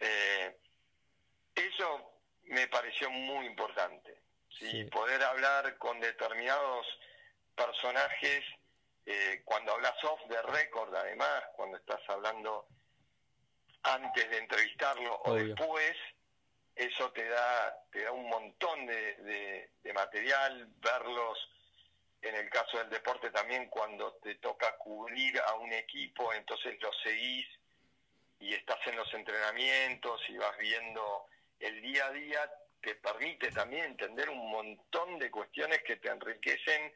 Eh, 0.00 0.56
eso 1.54 2.20
me 2.44 2.66
pareció 2.68 3.10
muy 3.10 3.46
importante. 3.46 4.20
¿sí? 4.58 4.84
Poder 4.84 5.22
hablar 5.22 5.76
con 5.78 6.00
determinados 6.00 6.86
personajes, 7.54 8.44
eh, 9.06 9.42
cuando 9.44 9.72
hablas 9.72 10.02
off 10.04 10.20
de 10.28 10.40
récord, 10.42 10.94
además, 10.94 11.44
cuando 11.56 11.76
estás 11.76 12.00
hablando 12.08 12.66
antes 13.82 14.30
de 14.30 14.38
entrevistarlo 14.38 15.20
o 15.24 15.34
después, 15.34 15.94
eso 16.74 17.12
te 17.12 17.28
da, 17.28 17.78
te 17.92 18.02
da 18.02 18.12
un 18.12 18.28
montón 18.28 18.86
de, 18.86 19.70
de, 19.82 19.92
material, 19.92 20.68
verlos 20.78 21.38
en 22.20 22.34
el 22.34 22.48
caso 22.50 22.78
del 22.78 22.90
deporte 22.90 23.30
también 23.30 23.68
cuando 23.68 24.14
te 24.14 24.34
toca 24.36 24.76
cubrir 24.78 25.38
a 25.40 25.54
un 25.54 25.72
equipo, 25.72 26.32
entonces 26.32 26.80
lo 26.80 26.90
seguís 26.94 27.46
y 28.44 28.52
estás 28.52 28.78
en 28.86 28.96
los 28.96 29.12
entrenamientos 29.14 30.20
y 30.28 30.36
vas 30.36 30.56
viendo 30.58 31.26
el 31.58 31.80
día 31.80 32.06
a 32.06 32.12
día 32.12 32.52
te 32.82 32.94
permite 32.96 33.50
también 33.50 33.86
entender 33.86 34.28
un 34.28 34.50
montón 34.50 35.18
de 35.18 35.30
cuestiones 35.30 35.82
que 35.82 35.96
te 35.96 36.10
enriquecen 36.10 36.92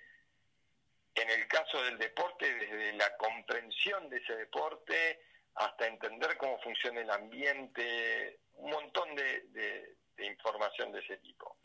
en 1.15 1.31
el 1.31 1.49
caso 1.49 1.83
del 1.83 1.99
deporte, 1.99 2.53
desde 2.55 2.93
la 2.93 3.17
comprensión 3.17 4.11
de 4.11 4.19
ese 4.19 4.37
deporte 4.37 5.23
hasta 5.55 5.87
entender 5.87 6.37
cómo 6.37 6.61
funciona 6.61 7.01
el 7.01 7.11
ambiente, 7.11 8.41
un 8.57 8.71
montón 8.71 9.15
de, 9.17 9.97
información 10.19 10.93
de 10.93 11.01
ese 11.01 11.17
tipo. 11.17 11.57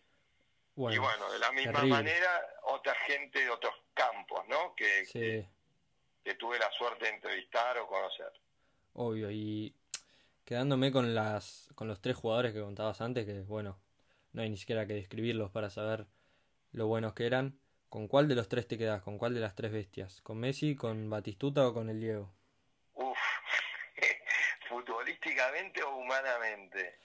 y 0.77 0.97
bueno, 0.97 1.31
de 1.31 1.39
la 1.39 1.51
misma 1.51 1.83
manera, 1.83 2.47
otra 2.63 2.95
gente 3.05 3.39
de 3.39 3.49
otros 3.49 3.75
campos, 3.93 4.47
¿no? 4.47 4.73
que, 4.75 5.45
que 6.23 6.35
tuve 6.35 6.57
la 6.57 6.71
suerte 6.71 7.05
de 7.05 7.11
entrevistar 7.11 7.77
o 7.79 7.87
conocer. 7.87 8.31
Obvio, 8.93 9.31
y 9.31 9.73
quedándome 10.45 10.91
con 10.91 11.15
las 11.15 11.69
con 11.75 11.87
los 11.87 12.01
tres 12.01 12.15
jugadores 12.15 12.53
que 12.53 12.61
contabas 12.61 13.01
antes, 13.01 13.25
que 13.25 13.41
bueno, 13.41 13.77
no 14.33 14.41
hay 14.41 14.49
ni 14.49 14.57
siquiera 14.57 14.85
que 14.85 14.93
describirlos 14.93 15.51
para 15.51 15.69
saber 15.69 16.05
lo 16.71 16.87
buenos 16.87 17.13
que 17.13 17.25
eran. 17.25 17.57
¿Con 17.89 18.07
cuál 18.07 18.27
de 18.27 18.35
los 18.35 18.49
tres 18.49 18.67
te 18.67 18.77
quedas? 18.77 19.03
¿Con 19.03 19.17
cuál 19.17 19.35
de 19.35 19.39
las 19.39 19.55
tres 19.55 19.71
bestias? 19.71 20.21
¿Con 20.21 20.39
Messi, 20.39 20.75
con 20.75 21.09
Batistuta 21.09 21.67
o 21.67 21.73
con 21.73 21.89
el 21.89 21.99
Diego? 21.99 22.33
Uf, 22.95 23.17
futbolísticamente 24.69 25.83
o 25.83 25.97
humanamente. 25.97 26.95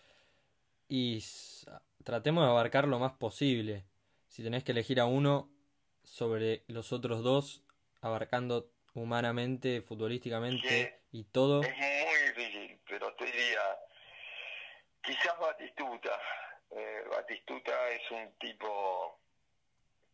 Y 0.89 1.23
tratemos 2.05 2.45
de 2.45 2.51
abarcar 2.51 2.89
lo 2.89 2.99
más 2.99 3.13
posible. 3.13 3.85
Si 4.29 4.43
tenés 4.43 4.65
que 4.65 4.73
elegir 4.73 5.01
a 5.01 5.05
uno 5.05 5.51
sobre 6.05 6.65
los 6.69 6.93
otros 6.93 7.23
dos, 7.23 7.63
abarcando 8.01 8.71
humanamente, 8.95 9.83
futbolísticamente 9.83 11.01
y 11.13 11.25
todo. 11.25 11.63
Es 11.63 11.77
muy 11.77 12.29
difícil, 12.35 12.81
pero 12.89 13.15
te 13.15 13.25
diría, 13.27 13.79
quizás 15.03 15.39
Batistuta. 15.39 16.21
Eh, 16.71 17.05
Batistuta 17.11 17.91
es 17.91 18.11
un 18.11 18.33
tipo 18.39 19.19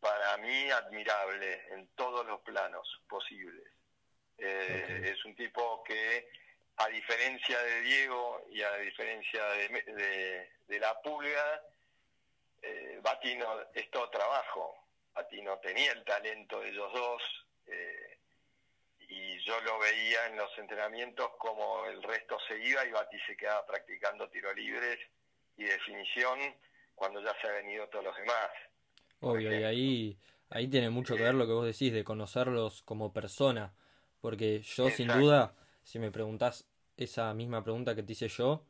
para 0.05 0.37
mí 0.37 0.71
admirable 0.71 1.63
en 1.71 1.89
todos 1.95 2.27
los 2.27 2.41
planos 2.43 2.87
posibles. 3.09 3.65
Eh, 4.37 5.13
es 5.15 5.25
un 5.25 5.35
tipo 5.35 5.83
que, 5.85 6.29
a 6.77 6.89
diferencia 6.89 7.59
de 7.63 7.81
Diego 7.81 8.45
y 8.51 8.61
a 8.63 8.77
diferencia 8.77 9.45
de, 9.51 10.51
de, 10.69 10.79
la 10.79 11.01
Pulga, 11.01 11.63
eh, 12.61 12.99
Bati 13.03 13.37
no, 13.37 13.63
es 13.73 13.91
todo 13.91 14.11
trabajo. 14.11 14.77
Bati 15.15 15.41
no 15.41 15.59
tenía 15.61 15.93
el 15.93 16.05
talento 16.05 16.61
de 16.61 16.69
ellos 16.69 16.93
dos. 16.93 17.23
Eh, 17.67 18.14
y 19.15 19.39
yo 19.45 19.61
lo 19.61 19.79
veía 19.79 20.27
en 20.29 20.37
los 20.37 20.51
entrenamientos 20.59 21.31
como 21.39 21.87
el 21.87 22.03
resto 22.03 22.37
se 22.49 22.59
iba 22.59 22.85
y 22.85 22.91
Bati 22.91 23.17
se 23.27 23.37
quedaba 23.37 23.65
practicando 23.65 24.29
tiro 24.29 24.53
libres 24.53 24.99
y 25.57 25.65
definición 25.65 26.39
cuando 26.95 27.23
ya 27.23 27.33
se 27.41 27.49
han 27.49 27.55
venido 27.65 27.89
todos 27.89 28.07
los 28.07 28.17
demás. 28.17 28.51
Obvio, 29.21 29.59
y 29.59 29.63
ahí, 29.63 30.19
ahí 30.51 30.67
tiene 30.69 30.91
mucho 30.91 31.15
que 31.17 31.23
ver 31.23 31.35
lo 31.35 31.47
que 31.47 31.53
vos 31.53 31.65
decís 31.65 31.93
de 31.93 32.03
conocerlos 32.03 32.83
como 32.83 33.13
persona, 33.13 33.73
porque 34.21 34.61
yo 34.63 34.91
sin 34.91 35.09
duda, 35.09 35.55
si 35.85 35.99
me 35.99 36.11
preguntás 36.11 36.67
esa 36.97 37.33
misma 37.35 37.63
pregunta 37.63 37.95
que 37.95 38.03
te 38.03 38.13
hice 38.13 38.29
yo, 38.29 38.67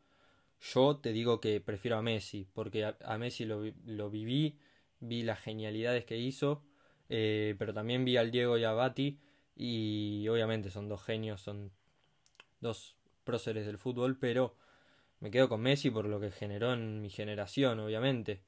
yo 0.60 0.98
te 0.98 1.12
digo 1.12 1.40
que 1.40 1.60
prefiero 1.60 1.96
a 1.96 2.02
Messi, 2.02 2.46
porque 2.52 2.84
a, 2.84 3.18
Messi 3.18 3.46
lo, 3.46 3.62
lo, 3.86 4.10
viví, 4.10 4.58
vi 5.00 5.22
las 5.22 5.40
genialidades 5.40 6.04
que 6.04 6.16
hizo, 6.16 6.62
eh, 7.08 7.54
pero 7.58 7.72
también 7.72 8.04
vi 8.04 8.16
al 8.16 8.30
Diego 8.30 8.58
y 8.58 8.64
a 8.64 8.72
Bati 8.72 9.18
y 9.56 10.26
obviamente 10.28 10.70
son 10.70 10.88
dos 10.88 11.04
genios, 11.04 11.40
son 11.40 11.72
dos 12.60 12.96
próceres 13.24 13.66
del 13.66 13.78
fútbol, 13.78 14.18
pero 14.18 14.56
me 15.20 15.30
quedo 15.30 15.48
con 15.48 15.60
Messi 15.60 15.90
por 15.90 16.06
lo 16.06 16.20
que 16.20 16.30
generó 16.30 16.72
en 16.72 17.00
mi 17.00 17.10
generación, 17.10 17.80
obviamente. 17.80 18.42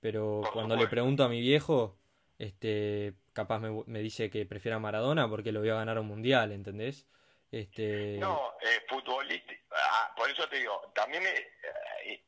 Pero 0.00 0.42
cuando 0.52 0.76
le 0.76 0.86
pregunto 0.86 1.24
a 1.24 1.28
mi 1.28 1.40
viejo, 1.40 1.98
este, 2.38 3.14
capaz 3.32 3.58
me, 3.58 3.84
me 3.86 4.00
dice 4.00 4.30
que 4.30 4.46
prefiera 4.46 4.78
Maradona 4.78 5.28
porque 5.28 5.52
lo 5.52 5.60
vio 5.60 5.76
ganar 5.76 5.98
un 5.98 6.06
mundial, 6.06 6.52
¿entendés? 6.52 7.06
Este... 7.50 8.16
No, 8.18 8.54
eh, 8.60 8.80
futbolista, 8.88 9.52
ah, 9.72 10.12
por 10.16 10.30
eso 10.30 10.48
te 10.48 10.58
digo, 10.58 10.90
también, 10.94 11.24
eh, 11.26 12.24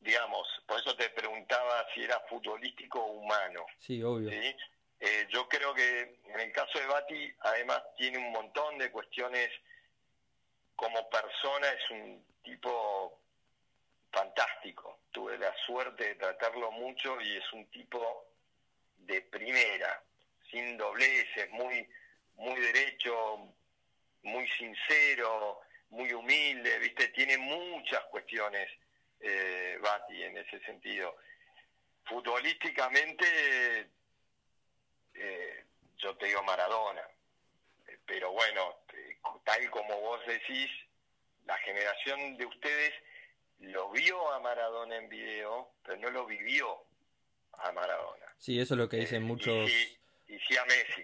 digamos, 0.00 0.46
por 0.66 0.78
eso 0.80 0.94
te 0.96 1.08
preguntaba 1.10 1.86
si 1.94 2.02
era 2.02 2.20
futbolístico 2.28 3.00
o 3.00 3.12
humano. 3.12 3.64
Sí, 3.78 4.02
obvio. 4.02 4.30
¿sí? 4.30 4.56
Eh, 5.00 5.26
yo 5.30 5.48
creo 5.48 5.72
que 5.74 6.20
en 6.26 6.40
el 6.40 6.52
caso 6.52 6.78
de 6.78 6.86
Bati, 6.86 7.32
además, 7.40 7.82
tiene 7.96 8.18
un 8.18 8.32
montón 8.32 8.78
de 8.78 8.90
cuestiones 8.90 9.50
como 10.74 11.08
persona, 11.08 11.68
es 11.68 11.90
un 11.90 12.24
tipo 12.42 13.20
fantástico. 14.10 15.00
Tuve 15.12 15.38
la 15.38 15.54
suerte 15.66 16.04
de 16.04 16.14
tratarlo 16.16 16.70
mucho 16.72 17.20
y 17.20 17.36
es 17.36 17.52
un 17.52 17.66
tipo 17.70 18.26
de 18.96 19.22
primera, 19.22 20.02
sin 20.50 20.76
dobleces, 20.76 21.50
muy, 21.50 21.88
muy 22.36 22.60
derecho, 22.60 23.54
muy 24.22 24.48
sincero, 24.50 25.60
muy 25.90 26.12
humilde, 26.12 26.78
¿viste? 26.78 27.08
Tiene 27.08 27.38
muchas 27.38 28.02
cuestiones, 28.04 28.68
eh, 29.20 29.78
Bati, 29.80 30.22
en 30.24 30.38
ese 30.38 30.60
sentido. 30.60 31.16
Futbolísticamente, 32.04 33.90
eh, 35.20 35.64
yo 35.98 36.16
te 36.16 36.26
digo 36.26 36.42
Maradona, 36.42 37.02
pero 38.06 38.32
bueno, 38.32 38.76
tal 39.44 39.70
como 39.70 40.00
vos 40.00 40.20
decís, 40.26 40.70
la 41.46 41.56
generación 41.58 42.36
de 42.36 42.46
ustedes 42.46 42.92
lo 43.60 43.90
vio 43.90 44.32
a 44.32 44.40
Maradona 44.40 44.96
en 44.96 45.08
video, 45.08 45.70
pero 45.82 45.96
no 45.98 46.10
lo 46.10 46.26
vivió 46.26 46.84
a 47.52 47.72
Maradona. 47.72 48.26
Sí, 48.38 48.60
eso 48.60 48.74
es 48.74 48.78
lo 48.78 48.88
que 48.88 48.98
dicen 48.98 49.22
eh, 49.22 49.26
muchos. 49.26 49.70
Y 50.28 50.38
sí, 50.38 50.56
a 50.56 50.64
Messi. 50.66 51.02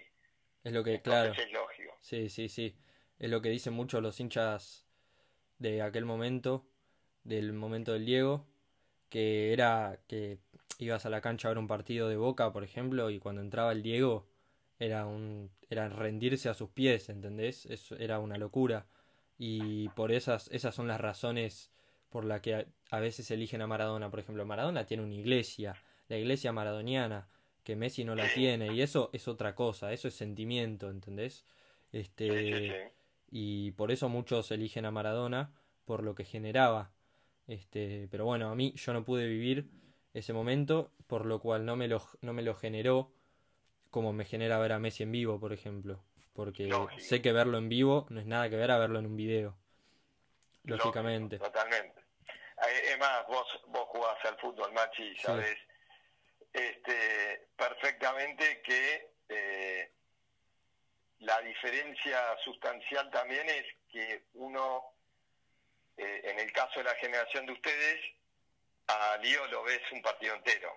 Es 0.63 0.71
lo 0.71 0.83
que, 0.83 1.01
claro. 1.01 1.33
Es 1.33 1.51
lógico. 1.51 1.97
Sí, 2.01 2.29
sí, 2.29 2.49
sí. 2.49 2.77
Es 3.19 3.29
lo 3.29 3.41
que 3.41 3.49
dicen 3.49 3.73
muchos 3.73 4.01
los 4.01 4.19
hinchas 4.19 4.85
de 5.59 5.81
aquel 5.81 6.05
momento, 6.05 6.65
del 7.23 7.53
momento 7.53 7.93
del 7.93 8.05
Diego, 8.05 8.47
que 9.15 9.53
era 9.53 9.97
que 10.09 10.39
ibas 10.77 11.05
a 11.05 11.09
la 11.09 11.21
cancha 11.21 11.47
a 11.47 11.51
ver 11.51 11.57
un 11.57 11.67
partido 11.67 12.09
de 12.09 12.17
Boca, 12.17 12.51
por 12.51 12.65
ejemplo, 12.65 13.09
y 13.09 13.17
cuando 13.17 13.39
entraba 13.41 13.71
el 13.71 13.81
Diego 13.81 14.27
era 14.77 15.05
un 15.05 15.51
era 15.69 15.87
rendirse 15.87 16.49
a 16.49 16.53
sus 16.53 16.69
pies, 16.71 17.07
¿entendés? 17.07 17.65
Eso 17.65 17.95
era 17.95 18.19
una 18.19 18.37
locura. 18.37 18.87
Y 19.37 19.87
por 19.95 20.11
esas 20.11 20.49
esas 20.51 20.75
son 20.75 20.89
las 20.89 20.99
razones 20.99 21.71
por 22.09 22.25
las 22.25 22.41
que 22.41 22.67
a, 22.91 22.99
veces 22.99 23.31
eligen 23.31 23.61
a 23.61 23.67
Maradona, 23.67 24.09
por 24.09 24.19
ejemplo, 24.19 24.45
Maradona 24.45 24.85
tiene 24.85 25.03
una 25.03 25.13
iglesia, 25.13 25.81
la 26.09 26.17
iglesia 26.17 26.51
maradoniana, 26.51 27.29
que 27.63 27.77
Messi 27.77 28.03
no 28.03 28.15
la 28.15 28.27
tiene, 28.33 28.73
y 28.73 28.81
eso 28.81 29.11
es 29.13 29.29
otra 29.29 29.55
cosa, 29.55 29.93
eso 29.93 30.09
es 30.09 30.13
sentimiento, 30.13 30.89
¿entendés? 30.89 31.45
Este 31.93 32.91
y 33.31 33.71
por 33.71 33.93
eso 33.93 34.09
muchos 34.09 34.51
eligen 34.51 34.83
a 34.83 34.91
Maradona 34.91 35.53
por 35.85 36.03
lo 36.03 36.15
que 36.15 36.25
generaba. 36.25 36.91
Este, 37.47 38.07
pero 38.09 38.25
bueno, 38.25 38.49
a 38.49 38.55
mí 38.55 38.73
yo 38.75 38.93
no 38.93 39.03
pude 39.03 39.27
vivir 39.27 39.69
ese 40.13 40.33
momento, 40.33 40.91
por 41.07 41.25
lo 41.25 41.39
cual 41.39 41.65
no 41.65 41.75
me 41.75 41.87
lo, 41.87 42.01
no 42.21 42.33
me 42.33 42.41
lo 42.41 42.55
generó 42.55 43.11
como 43.91 44.11
me 44.11 44.25
genera 44.25 44.59
ver 44.59 44.73
a 44.73 44.79
Messi 44.79 45.03
en 45.03 45.11
vivo, 45.11 45.39
por 45.39 45.53
ejemplo. 45.53 46.03
Porque 46.33 46.69
sé 46.97 47.21
que 47.21 47.31
verlo 47.31 47.57
en 47.57 47.69
vivo 47.69 48.07
no 48.09 48.19
es 48.19 48.25
nada 48.25 48.49
que 48.49 48.57
ver 48.57 48.71
a 48.71 48.77
verlo 48.77 48.99
en 48.99 49.05
un 49.05 49.15
video. 49.15 49.55
Lógicamente. 50.63 51.37
totalmente. 51.37 52.01
Es 52.83 52.97
más, 52.99 53.25
vos, 53.27 53.47
vos 53.67 53.85
jugás 53.89 54.17
al 54.25 54.37
fútbol, 54.39 54.71
Machi, 54.73 55.03
y 55.03 55.15
sabes 55.17 55.55
este, 56.55 57.47
perfectamente 57.57 58.61
que 58.61 59.11
eh, 59.27 59.91
la 61.19 61.41
diferencia 61.41 62.17
sustancial 62.43 63.09
también 63.11 63.47
es 63.49 63.65
que 63.91 64.25
uno, 64.35 64.94
eh, 65.97 66.21
en 66.23 66.39
el 66.39 66.51
caso 66.51 66.79
de 66.79 66.85
la 66.85 66.95
generación 66.95 67.45
de 67.45 67.53
ustedes, 67.53 67.99
a 68.87 69.17
Lío 69.17 69.45
lo 69.47 69.63
ves 69.63 69.81
un 69.91 70.01
partido 70.01 70.35
entero. 70.35 70.75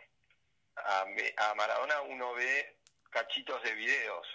A, 0.77 1.07
a 1.39 1.55
Maradona 1.55 2.03
uno 2.03 2.35
ve 2.35 2.79
cachitos 3.11 3.63
de 3.63 3.75
videos, 3.75 4.27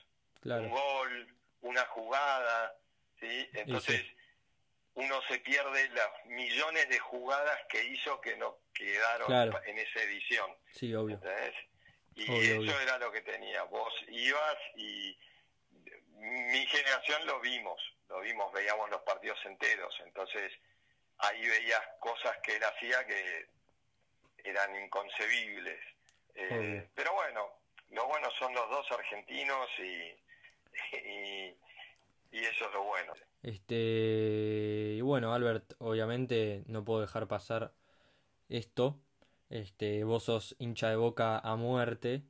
un 0.43 0.69
gol, 0.69 1.35
una 1.61 1.85
jugada, 1.85 2.75
¿sí? 3.19 3.49
Entonces 3.53 4.03
uno 4.95 5.21
se 5.27 5.39
pierde 5.39 5.89
las 5.89 6.25
millones 6.25 6.89
de 6.89 6.99
jugadas 6.99 7.59
que 7.69 7.83
hizo 7.85 8.19
que 8.21 8.35
no 8.37 8.59
quedaron 8.73 9.53
en 9.65 9.77
esa 9.77 10.03
edición. 10.03 10.55
Sí, 10.71 10.93
obvio. 10.93 11.19
Y 12.15 12.31
eso 12.31 12.79
era 12.79 12.97
lo 12.99 13.11
que 13.11 13.21
tenía. 13.21 13.63
Vos 13.63 13.93
ibas 14.09 14.57
y 14.75 15.17
mi 16.15 16.65
generación 16.67 17.25
lo 17.25 17.39
vimos, 17.39 17.81
lo 18.07 18.19
vimos, 18.21 18.51
veíamos 18.53 18.89
los 18.89 19.01
partidos 19.01 19.39
enteros, 19.45 19.93
entonces 20.05 20.51
ahí 21.19 21.47
veías 21.47 21.81
cosas 21.99 22.37
que 22.43 22.55
él 22.55 22.63
hacía 22.63 23.05
que 23.05 23.47
eran 24.43 24.75
inconcebibles. 24.83 25.79
Eh, 26.35 26.87
pero 26.95 27.13
bueno, 27.13 27.47
lo 27.91 28.07
bueno 28.07 28.27
son 28.39 28.53
los 28.53 28.69
dos 28.69 28.85
argentinos 28.91 29.67
y, 29.79 31.55
y, 32.31 32.39
eso 32.39 32.65
es 32.65 32.73
lo 32.73 32.83
bueno. 32.83 33.13
Este, 33.43 34.95
y 34.97 35.01
bueno, 35.01 35.33
Albert, 35.33 35.73
obviamente 35.79 36.63
no 36.67 36.83
puedo 36.83 37.01
dejar 37.01 37.27
pasar 37.27 37.73
esto. 38.49 38.99
Este, 39.49 40.03
vos 40.03 40.23
sos 40.23 40.55
hincha 40.57 40.89
de 40.89 40.95
boca 40.95 41.37
a 41.37 41.55
muerte, 41.55 42.23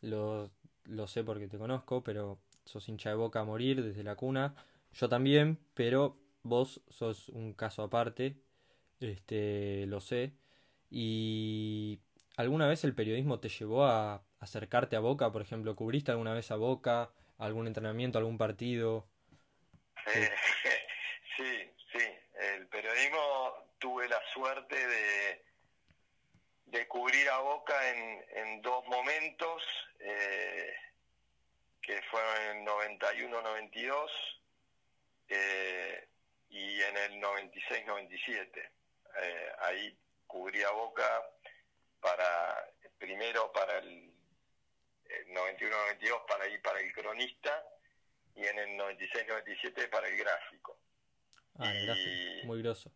lo, 0.00 0.50
lo 0.84 1.06
sé 1.06 1.22
porque 1.22 1.46
te 1.46 1.58
conozco, 1.58 2.02
pero 2.02 2.38
sos 2.64 2.88
hincha 2.88 3.10
de 3.10 3.16
boca 3.16 3.40
a 3.40 3.44
morir 3.44 3.82
desde 3.84 4.02
la 4.02 4.16
cuna. 4.16 4.54
Yo 4.92 5.08
también, 5.08 5.58
pero 5.74 6.16
vos 6.44 6.80
sos 6.88 7.28
un 7.30 7.52
caso 7.52 7.82
aparte, 7.82 8.36
este, 9.00 9.86
lo 9.86 10.00
sé. 10.00 10.32
Y 10.90 12.00
¿alguna 12.36 12.68
vez 12.68 12.84
el 12.84 12.94
periodismo 12.94 13.40
te 13.40 13.48
llevó 13.48 13.84
a 13.84 14.22
acercarte 14.38 14.94
a 14.94 15.00
Boca? 15.00 15.32
Por 15.32 15.42
ejemplo, 15.42 15.74
¿cubriste 15.74 16.12
alguna 16.12 16.32
vez 16.32 16.52
a 16.52 16.56
Boca? 16.56 17.10
¿Algún 17.38 17.66
entrenamiento, 17.66 18.18
algún 18.18 18.38
partido? 18.38 19.08
sí, 21.36 21.70
sí. 21.92 22.04
El 22.54 22.68
periodismo 22.68 23.72
tuve 23.78 24.08
la 24.08 24.20
suerte 24.32 24.76
de, 24.86 25.44
de 26.66 26.86
cubrir 26.86 27.28
a 27.30 27.38
Boca 27.40 27.74
en, 27.90 28.24
en 28.36 28.62
dos 28.62 28.86
momentos. 28.86 29.62
Eh, 29.98 30.74
que 31.86 32.00
fueron 32.10 32.36
en 32.42 32.58
el 32.58 32.66
91-92 32.66 34.10
eh, 35.28 36.08
y 36.50 36.80
en 36.82 36.96
el 36.96 37.22
96-97. 37.22 38.70
Eh, 39.22 39.52
ahí 39.60 39.98
cubría 40.26 40.70
Boca 40.70 41.22
para 42.00 42.68
primero 42.98 43.52
para 43.52 43.78
el, 43.78 44.14
91-92 45.28 46.26
para 46.26 46.48
ir 46.48 46.60
para 46.62 46.80
el 46.80 46.92
cronista 46.92 47.64
y 48.34 48.44
en 48.46 48.58
el 48.58 48.78
96-97 48.78 49.88
para 49.90 50.08
el 50.08 50.16
gráfico. 50.16 50.78
Ah, 51.58 51.72
el 51.72 51.86
gráfico, 51.86 52.46
muy 52.46 52.62
grosso. 52.62 52.90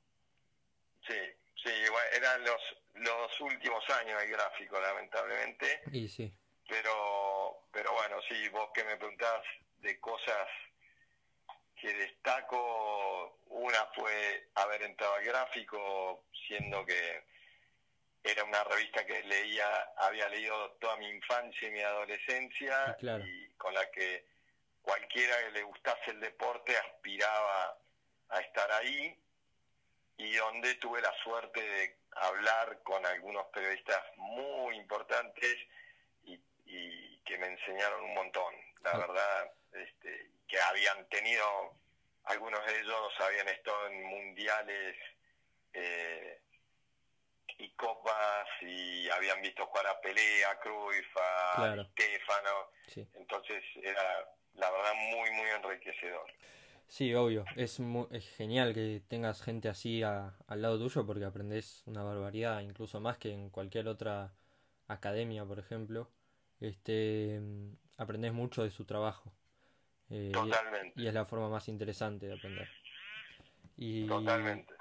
Sí, 1.06 1.14
sí, 1.62 1.70
eran 2.12 2.44
los, 2.44 2.60
los 2.94 3.40
últimos 3.40 3.88
años 3.90 4.20
del 4.20 4.30
gráfico, 4.30 4.80
lamentablemente. 4.80 5.82
Y 5.92 6.08
sí. 6.08 6.32
Pero, 6.68 7.68
pero 7.72 7.92
bueno, 7.92 8.16
sí, 8.28 8.48
vos 8.48 8.70
que 8.74 8.84
me 8.84 8.96
preguntás 8.96 9.42
de 9.78 9.98
cosas 10.00 10.48
que 11.80 11.92
destaco, 11.94 13.38
una 13.48 13.86
fue 13.94 14.48
haber 14.54 14.82
entrado 14.82 15.14
al 15.14 15.24
gráfico, 15.24 16.24
siendo 16.46 16.84
que 16.84 17.24
era 18.22 18.44
una 18.44 18.64
revista 18.64 19.06
que 19.06 19.22
leía, 19.24 19.66
había 19.96 20.28
leído 20.28 20.72
toda 20.72 20.96
mi 20.96 21.08
infancia 21.08 21.68
y 21.68 21.70
mi 21.70 21.80
adolescencia, 21.80 22.96
y 23.24 23.48
con 23.56 23.72
la 23.74 23.90
que 23.90 24.26
cualquiera 24.82 25.36
que 25.44 25.50
le 25.52 25.62
gustase 25.62 26.10
el 26.10 26.20
deporte 26.20 26.76
aspiraba 26.76 27.78
a 28.30 28.40
estar 28.40 28.70
ahí, 28.72 29.16
y 30.16 30.34
donde 30.34 30.74
tuve 30.76 31.00
la 31.00 31.12
suerte 31.22 31.60
de 31.60 31.96
hablar 32.12 32.82
con 32.82 33.04
algunos 33.06 33.46
periodistas 33.46 34.02
muy 34.16 34.76
importantes 34.76 35.56
y 36.24 37.18
que 37.24 37.38
me 37.38 37.46
enseñaron 37.46 38.04
un 38.04 38.14
montón, 38.14 38.54
la 38.82 38.90
ah. 38.90 38.98
verdad, 38.98 39.52
este, 39.72 40.30
que 40.48 40.60
habían 40.60 41.08
tenido, 41.08 41.44
algunos 42.24 42.64
de 42.66 42.80
ellos 42.80 43.12
habían 43.20 43.48
estado 43.48 43.88
en 43.88 44.04
mundiales 44.04 44.96
eh, 45.72 46.40
y 47.58 47.70
copas 47.72 48.46
y 48.62 49.08
habían 49.10 49.42
visto 49.42 49.66
jugar 49.66 49.86
a 49.86 50.00
Pelea, 50.00 50.58
Cruyff, 50.60 51.16
a 51.16 51.86
Stefano, 51.92 52.70
entonces 53.14 53.62
era 53.82 54.28
la 54.54 54.70
verdad 54.70 54.94
muy, 54.94 55.30
muy 55.30 55.48
enriquecedor. 55.50 56.32
Sí, 56.88 57.14
obvio. 57.14 57.44
Es, 57.56 57.80
es 58.12 58.36
genial 58.36 58.72
que 58.72 59.02
tengas 59.08 59.42
gente 59.42 59.68
así 59.68 60.02
al 60.02 60.32
lado 60.48 60.78
tuyo 60.78 61.06
porque 61.06 61.24
aprendes 61.26 61.82
una 61.86 62.02
barbaridad, 62.02 62.60
incluso 62.60 62.98
más 62.98 63.18
que 63.18 63.30
en 63.32 63.50
cualquier 63.50 63.88
otra 63.88 64.32
academia, 64.86 65.44
por 65.44 65.58
ejemplo 65.58 66.10
este, 66.60 67.40
aprendes 67.96 68.32
mucho 68.32 68.62
de 68.62 68.70
su 68.70 68.84
trabajo. 68.84 69.32
Eh, 70.10 70.30
Totalmente. 70.32 71.00
Y, 71.00 71.06
es 71.06 71.14
la 71.14 71.24
forma 71.24 71.48
más 71.48 71.68
interesante 71.68 72.26
de 72.26 72.34
aprender. 72.34 72.68
Y 73.76 74.06
Totalmente. 74.06 74.74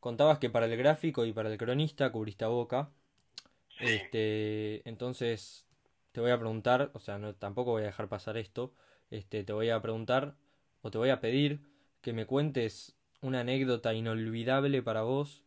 Contabas 0.00 0.38
que 0.38 0.50
para 0.50 0.66
el 0.66 0.76
gráfico 0.76 1.24
y 1.24 1.32
para 1.32 1.50
el 1.50 1.56
cronista 1.56 2.12
cubriste 2.12 2.44
a 2.44 2.48
boca. 2.48 2.90
Este, 3.80 4.88
entonces 4.88 5.66
te 6.12 6.20
voy 6.20 6.30
a 6.30 6.38
preguntar, 6.38 6.90
o 6.94 7.00
sea, 7.00 7.18
no, 7.18 7.34
tampoco 7.34 7.72
voy 7.72 7.82
a 7.82 7.86
dejar 7.86 8.08
pasar 8.08 8.36
esto. 8.36 8.74
Este, 9.10 9.44
te 9.44 9.52
voy 9.52 9.70
a 9.70 9.80
preguntar 9.80 10.36
o 10.82 10.90
te 10.90 10.98
voy 10.98 11.10
a 11.10 11.20
pedir 11.20 11.60
que 12.02 12.12
me 12.12 12.26
cuentes 12.26 12.96
una 13.22 13.40
anécdota 13.40 13.94
inolvidable 13.94 14.82
para 14.82 15.02
vos, 15.02 15.42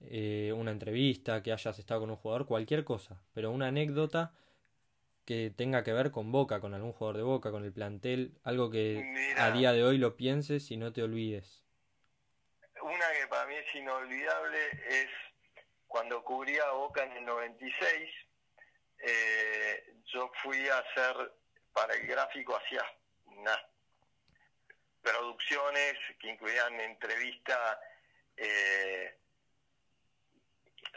eh, 0.00 0.52
una 0.54 0.70
entrevista, 0.70 1.42
que 1.42 1.52
hayas 1.52 1.78
estado 1.78 2.00
con 2.00 2.10
un 2.10 2.16
jugador, 2.16 2.46
cualquier 2.46 2.84
cosa, 2.84 3.22
pero 3.32 3.50
una 3.50 3.68
anécdota 3.68 4.34
que 5.32 5.50
tenga 5.50 5.82
que 5.82 5.94
ver 5.94 6.10
con 6.10 6.30
Boca, 6.30 6.60
con 6.60 6.74
algún 6.74 6.92
jugador 6.92 7.16
de 7.16 7.22
Boca, 7.22 7.50
con 7.50 7.64
el 7.64 7.72
plantel, 7.72 8.38
algo 8.44 8.70
que 8.70 9.34
a 9.38 9.50
día 9.50 9.72
de 9.72 9.82
hoy 9.82 9.96
lo 9.96 10.14
pienses 10.14 10.70
y 10.70 10.76
no 10.76 10.92
te 10.92 11.02
olvides. 11.02 11.64
Una 12.82 13.12
que 13.18 13.26
para 13.28 13.46
mí 13.46 13.54
es 13.54 13.74
inolvidable 13.74 14.58
es 14.88 15.08
cuando 15.86 16.22
cubría 16.22 16.64
a 16.64 16.72
Boca 16.72 17.04
en 17.04 17.12
el 17.12 17.24
96. 17.24 18.10
eh, 18.98 19.94
yo 20.04 20.30
fui 20.42 20.68
a 20.68 20.78
hacer 20.78 21.32
para 21.72 21.94
el 21.94 22.06
gráfico, 22.06 22.54
hacía 22.54 22.84
unas 23.24 23.58
producciones 25.00 25.94
que 26.20 26.28
incluían 26.28 26.78
entrevista 26.78 27.80
eh, 28.36 29.16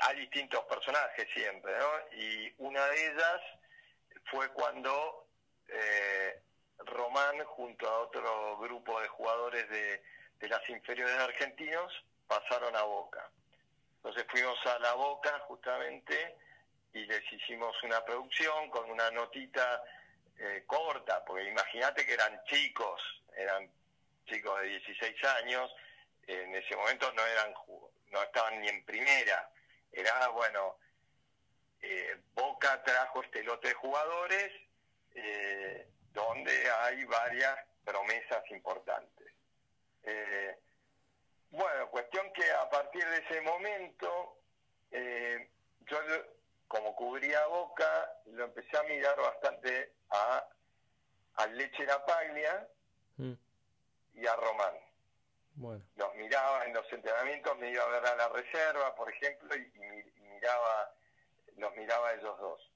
a 0.02 0.14
distintos 0.14 0.62
personajes 0.66 1.26
siempre, 1.34 1.72
¿no? 1.78 2.18
Y 2.18 2.54
una 2.58 2.86
de 2.88 3.12
ellas 3.12 3.42
fue 4.26 4.50
cuando 4.50 5.28
eh, 5.68 6.42
Román, 6.80 7.44
junto 7.46 7.88
a 7.88 8.00
otro 8.02 8.58
grupo 8.60 9.00
de 9.02 9.08
jugadores 9.08 9.70
de, 9.70 10.04
de 10.40 10.50
las 10.50 10.68
inferiores 10.70 11.18
argentinos, 11.18 11.92
pasaron 12.28 12.76
a 12.76 12.84
Boca. 12.84 13.30
Entonces 13.98 14.26
fuimos 14.30 14.58
a 14.66 14.80
la 14.80 14.94
Boca 14.94 15.40
justamente 15.48 16.38
y 16.94 17.06
les 17.06 17.22
hicimos 17.32 17.76
una 17.84 18.04
producción 18.06 18.70
con 18.70 18.90
una 18.90 19.12
notita 19.12 19.84
eh, 20.38 20.64
corta, 20.66 21.24
porque 21.26 21.50
imagínate 21.50 22.06
que 22.06 22.14
eran 22.14 22.42
chicos, 22.46 23.02
eran 23.36 23.70
chicos 24.26 24.62
de 24.62 24.68
16 24.68 25.24
años, 25.42 25.72
en 26.28 26.56
ese 26.56 26.76
momento 26.76 27.12
no 27.14 27.26
eran 27.26 27.54
no 28.12 28.24
estaban 28.24 28.62
ni 28.62 28.70
en 28.70 28.86
primera, 28.86 29.50
era 29.92 30.28
bueno, 30.30 30.78
eh, 31.86 32.22
Boca 32.34 32.84
trajo 32.84 33.24
este 33.24 33.44
lote 33.44 33.70
de 33.70 33.74
jugadores 33.76 34.52
eh, 35.14 35.88
donde 36.14 36.72
hay 36.82 37.04
varias 37.06 37.58
promesas 37.84 38.44
importantes. 38.52 39.28
Eh, 40.04 40.58
bueno, 41.52 41.90
cuestión 41.90 42.32
que 42.34 42.52
a 42.52 42.70
partir 42.70 43.06
de 43.08 43.18
ese 43.18 43.42
momento, 43.42 44.38
yo 44.92 45.98
como 46.68 46.96
cubría 46.96 47.46
Boca, 47.48 48.12
lo 48.26 48.46
empecé 48.46 48.78
a 48.78 48.84
mirar 48.84 49.18
bastante 49.18 49.94
a, 50.10 50.46
a 51.36 51.48
Leche 51.48 51.86
La 51.86 52.06
Paglia 52.06 52.68
Mm, 53.18 53.34
y 54.16 54.28
a 54.28 54.36
Román. 54.36 54.74
Bueno, 55.56 55.84
Los 55.96 56.14
miraba 56.16 56.66
en 56.66 56.74
los 56.74 56.92
entrenamientos, 56.92 57.58
me 57.58 57.72
iba 57.72 57.84
a 57.84 57.88
ver 57.88 58.06
a 58.06 58.16
la 58.16 58.28
reserva, 58.30 58.94
por 58.96 59.10
ejemplo, 59.10 59.56
y 59.56 59.72
miraba, 60.20 60.92
los 61.58 61.76
miraba 61.76 62.14
ellos 62.14 62.38
dos. 62.40 62.72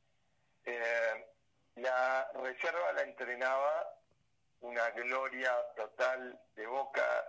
Eh, 0.66 1.26
la 1.76 2.30
reserva 2.34 2.94
la 2.94 3.04
entrenaba 3.04 3.96
una 4.62 4.90
gloria 4.92 5.54
total 5.76 6.40
de 6.56 6.68
Boca, 6.68 7.26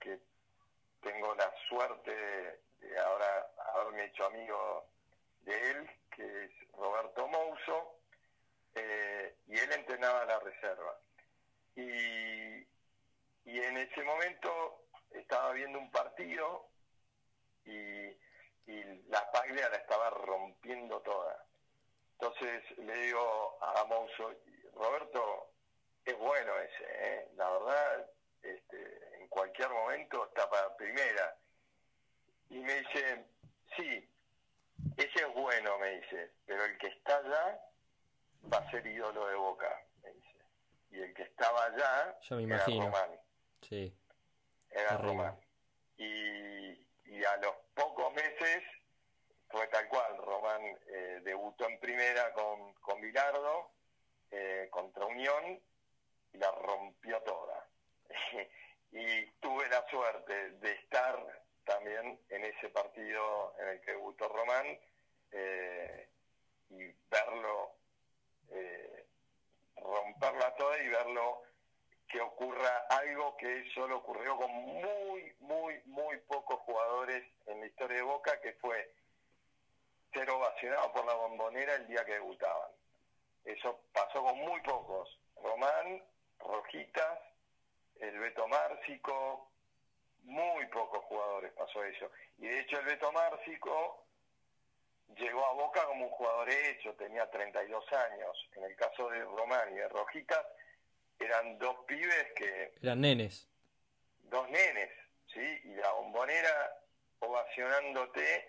que 0.00 0.18
tengo 1.00 1.34
la 1.34 1.52
suerte 1.68 2.10
de, 2.10 2.60
de 2.80 2.98
ahora 2.98 3.46
haberme 3.74 4.06
hecho 4.06 4.26
amigo 4.26 4.86
de 5.42 5.70
él, 5.70 5.90
que 6.10 6.44
es 6.44 6.50
Roberto 6.72 7.28
Mouso, 7.28 8.00
eh, 8.74 9.36
y 9.46 9.58
él 9.58 9.72
entrenaba 9.72 10.24
la 10.24 10.38
reserva. 10.40 10.98
Y, 11.76 12.66
y 13.44 13.60
en 13.60 13.76
ese 13.78 14.02
momento 14.02 14.86
estaba 15.10 15.52
viendo 15.52 15.78
un 15.78 15.90
partido 15.90 16.68
y, 17.64 18.10
y 18.66 18.82
la 19.08 19.30
Paglia 19.30 19.68
la 19.68 19.76
estaba 19.76 20.10
rompiendo 20.10 21.00
toda. 21.00 21.44
Entonces 22.12 22.62
le 22.78 22.94
digo 23.06 23.58
a 23.62 23.84
Mouso, 23.84 24.34
Roberto, 24.74 25.52
es 26.04 26.16
bueno 26.18 26.58
ese, 26.58 26.84
¿eh? 26.84 27.28
la 27.36 27.50
verdad, 27.50 28.06
este, 28.42 29.20
en 29.20 29.28
cualquier 29.28 29.70
momento 29.70 30.26
está 30.26 30.48
para 30.48 30.76
primera. 30.76 31.36
Y 32.50 32.58
me 32.58 32.74
dice, 32.80 33.26
sí, 33.76 34.08
ese 34.96 35.20
es 35.20 35.34
bueno, 35.34 35.78
me 35.78 36.00
dice, 36.00 36.32
pero 36.46 36.64
el 36.64 36.76
que 36.78 36.88
está 36.88 37.18
allá 37.18 37.60
va 38.52 38.58
a 38.58 38.70
ser 38.70 38.86
ídolo 38.86 39.26
de 39.26 39.34
Boca, 39.34 39.82
me 40.02 40.12
dice. 40.12 40.36
Y 40.90 41.00
el 41.00 41.14
que 41.14 41.22
estaba 41.22 41.66
allá 41.66 42.18
me 42.30 42.54
era. 42.54 42.64
Román, 42.66 43.20
sí. 43.62 43.94
era 44.70 44.88
Terrible. 44.90 45.08
Román. 45.08 45.40
Y, 45.96 46.86
y 47.10 47.24
a 47.24 47.36
los 47.38 47.54
pocos 47.74 48.12
meses 48.14 48.62
fue 49.48 49.66
tal 49.66 49.88
cual, 49.88 50.16
Román 50.18 50.62
eh, 50.86 51.20
debutó 51.24 51.68
en 51.68 51.80
primera 51.80 52.32
con, 52.32 52.72
con 52.74 53.00
Bilardo, 53.00 53.72
eh, 54.30 54.68
contra 54.70 55.06
Unión, 55.06 55.60
y 56.32 56.38
la 56.38 56.52
rompió 56.52 57.20
toda. 57.22 57.66
y 58.92 59.26
tuve 59.40 59.68
la 59.68 59.84
suerte 59.88 60.50
de 60.52 60.72
estar 60.72 61.42
también 61.64 62.20
en 62.28 62.44
ese 62.44 62.68
partido 62.68 63.54
en 63.58 63.68
el 63.70 63.80
que 63.80 63.90
debutó 63.90 64.28
Román 64.28 64.78
eh, 65.32 66.08
y 66.70 66.86
verlo 67.10 67.74
romperla 69.76 70.54
toda 70.56 70.78
y 70.82 70.88
verlo 70.88 71.42
ocurra 72.20 72.86
algo 72.88 73.36
que 73.36 73.64
solo 73.74 73.98
ocurrió 73.98 74.36
con 74.36 74.50
muy, 74.50 75.32
muy, 75.40 75.80
muy 75.86 76.16
pocos 76.28 76.60
jugadores 76.60 77.24
en 77.46 77.60
la 77.60 77.66
historia 77.66 77.98
de 77.98 78.02
Boca, 78.02 78.40
que 78.40 78.52
fue 78.54 78.92
ser 80.12 80.28
ovacionado 80.30 80.92
por 80.92 81.06
la 81.06 81.14
bombonera 81.14 81.74
el 81.76 81.86
día 81.86 82.04
que 82.04 82.14
debutaban. 82.14 82.70
Eso 83.44 83.80
pasó 83.92 84.22
con 84.22 84.38
muy 84.38 84.60
pocos. 84.62 85.18
Román, 85.42 86.02
Rojitas, 86.38 87.18
el 88.00 88.18
Beto 88.18 88.46
Márcico, 88.48 89.50
muy 90.24 90.66
pocos 90.66 91.04
jugadores 91.04 91.52
pasó 91.52 91.84
eso. 91.84 92.10
Y 92.38 92.46
de 92.46 92.60
hecho 92.60 92.78
el 92.78 92.86
Beto 92.86 93.10
Márcico 93.12 94.04
llegó 95.16 95.44
a 95.44 95.52
Boca 95.52 95.84
como 95.86 96.06
un 96.06 96.10
jugador 96.10 96.50
hecho, 96.50 96.94
tenía 96.94 97.30
32 97.30 97.84
años. 97.92 98.48
En 98.56 98.64
el 98.64 98.76
caso 98.76 99.08
de 99.10 99.20
Román 99.24 99.72
y 99.72 99.76
de 99.76 99.88
Rojitas, 99.88 100.44
eran 101.20 101.58
dos 101.58 101.76
pibes 101.86 102.32
que, 102.34 102.72
Eran 102.82 103.00
nenes. 103.00 103.48
dos 104.24 104.48
nenes, 104.50 104.90
¿sí? 105.32 105.60
Y 105.64 105.74
la 105.74 105.90
bombonera 105.92 106.76
ovacionándote 107.20 108.48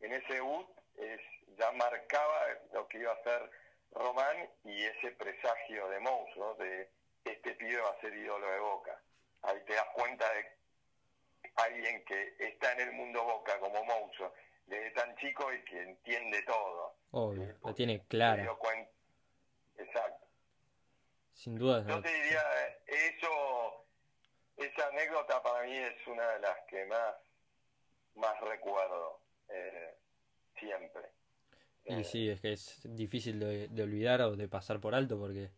en 0.00 0.12
ese 0.12 0.34
debut 0.34 0.66
es, 0.96 1.20
ya 1.58 1.70
marcaba 1.72 2.46
lo 2.72 2.86
que 2.88 2.98
iba 2.98 3.12
a 3.12 3.14
hacer 3.16 3.50
Román 3.92 4.48
y 4.64 4.82
ese 4.82 5.12
presagio 5.12 5.88
de 5.88 6.00
Mous, 6.00 6.36
¿no? 6.36 6.54
De 6.54 6.90
este 7.24 7.52
pibe 7.54 7.80
va 7.80 7.90
a 7.90 8.00
ser 8.00 8.14
ídolo 8.14 8.50
de 8.50 8.58
Boca. 8.58 9.00
Ahí 9.42 9.58
te 9.66 9.74
das 9.74 9.86
cuenta 9.94 10.24
de 10.34 10.44
alguien 11.56 12.04
que 12.04 12.34
está 12.38 12.72
en 12.72 12.80
el 12.80 12.92
mundo 12.92 13.22
Boca 13.24 13.58
como 13.60 13.84
Mouso, 13.84 14.32
desde 14.66 14.90
tan 14.92 15.14
chico 15.16 15.52
y 15.52 15.62
que 15.64 15.82
entiende 15.82 16.42
todo. 16.42 16.96
Obvio, 17.12 17.46
Sí, 17.46 17.60
la 17.64 17.74
tiene 17.74 18.04
clara. 18.06 18.42
Exacto. 19.78 20.25
Sin 21.36 21.54
duda. 21.56 21.84
Yo 21.86 22.00
te 22.00 22.08
diría, 22.08 22.42
eso, 22.86 23.84
esa 24.56 24.88
anécdota 24.88 25.42
para 25.42 25.66
mí 25.66 25.76
es 25.76 25.94
una 26.06 26.26
de 26.30 26.40
las 26.40 26.56
que 26.68 26.84
más, 26.86 27.14
más 28.14 28.40
recuerdo 28.40 29.20
eh, 29.50 29.94
siempre. 30.58 31.02
Y 31.84 32.00
Eh, 32.00 32.04
sí, 32.04 32.28
es 32.30 32.40
que 32.40 32.52
es 32.54 32.80
difícil 32.84 33.38
de, 33.38 33.68
de 33.68 33.82
olvidar 33.82 34.22
o 34.22 34.34
de 34.34 34.48
pasar 34.48 34.80
por 34.80 34.94
alto 34.94 35.18
porque 35.18 35.50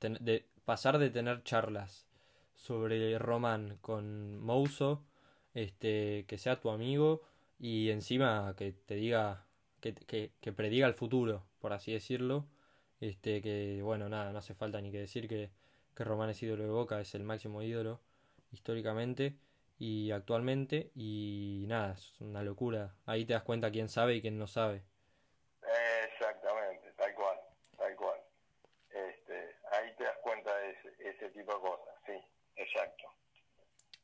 ten- 0.00 0.18
de 0.20 0.44
pasar 0.64 0.98
de 0.98 1.08
tener 1.10 1.44
charlas 1.44 2.08
sobre 2.54 3.16
Román 3.18 3.78
con 3.80 4.38
Mouso, 4.40 5.04
este, 5.54 6.26
que 6.26 6.36
sea 6.36 6.60
tu 6.60 6.68
amigo 6.70 7.22
y 7.60 7.90
encima 7.90 8.54
que 8.56 8.72
te 8.72 8.96
diga, 8.96 9.46
que, 9.80 9.94
que, 9.94 10.32
que 10.40 10.52
prediga 10.52 10.88
el 10.88 10.94
futuro, 10.94 11.46
por 11.60 11.72
así 11.72 11.92
decirlo, 11.92 12.46
este, 13.00 13.42
que 13.42 13.80
bueno, 13.82 14.08
nada, 14.08 14.32
no 14.32 14.38
hace 14.38 14.54
falta 14.54 14.80
ni 14.80 14.90
que 14.92 14.98
decir 15.00 15.28
que, 15.28 15.50
que 15.94 16.04
Román 16.04 16.30
es 16.30 16.42
ídolo 16.42 16.64
de 16.64 16.70
Boca, 16.70 17.00
es 17.00 17.14
el 17.14 17.24
máximo 17.24 17.62
ídolo 17.62 18.00
históricamente 18.52 19.36
y 19.78 20.10
actualmente 20.10 20.90
y 20.94 21.64
nada, 21.68 21.94
es 21.94 22.20
una 22.20 22.42
locura. 22.42 22.94
Ahí 23.06 23.24
te 23.24 23.32
das 23.32 23.42
cuenta 23.42 23.70
quién 23.70 23.88
sabe 23.88 24.16
y 24.16 24.20
quién 24.20 24.38
no 24.38 24.46
sabe. 24.46 24.82
Exactamente, 26.04 26.92
tal 26.96 27.14
cual, 27.14 27.38
tal 27.76 27.96
cual. 27.96 28.20
Este, 28.90 29.56
ahí 29.72 29.94
te 29.96 30.04
das 30.04 30.16
cuenta 30.22 30.54
de 30.58 30.70
ese, 30.72 30.88
ese 31.10 31.28
tipo 31.30 31.54
de 31.54 31.60
cosas, 31.60 31.94
sí, 32.06 32.12
exacto. 32.56 33.04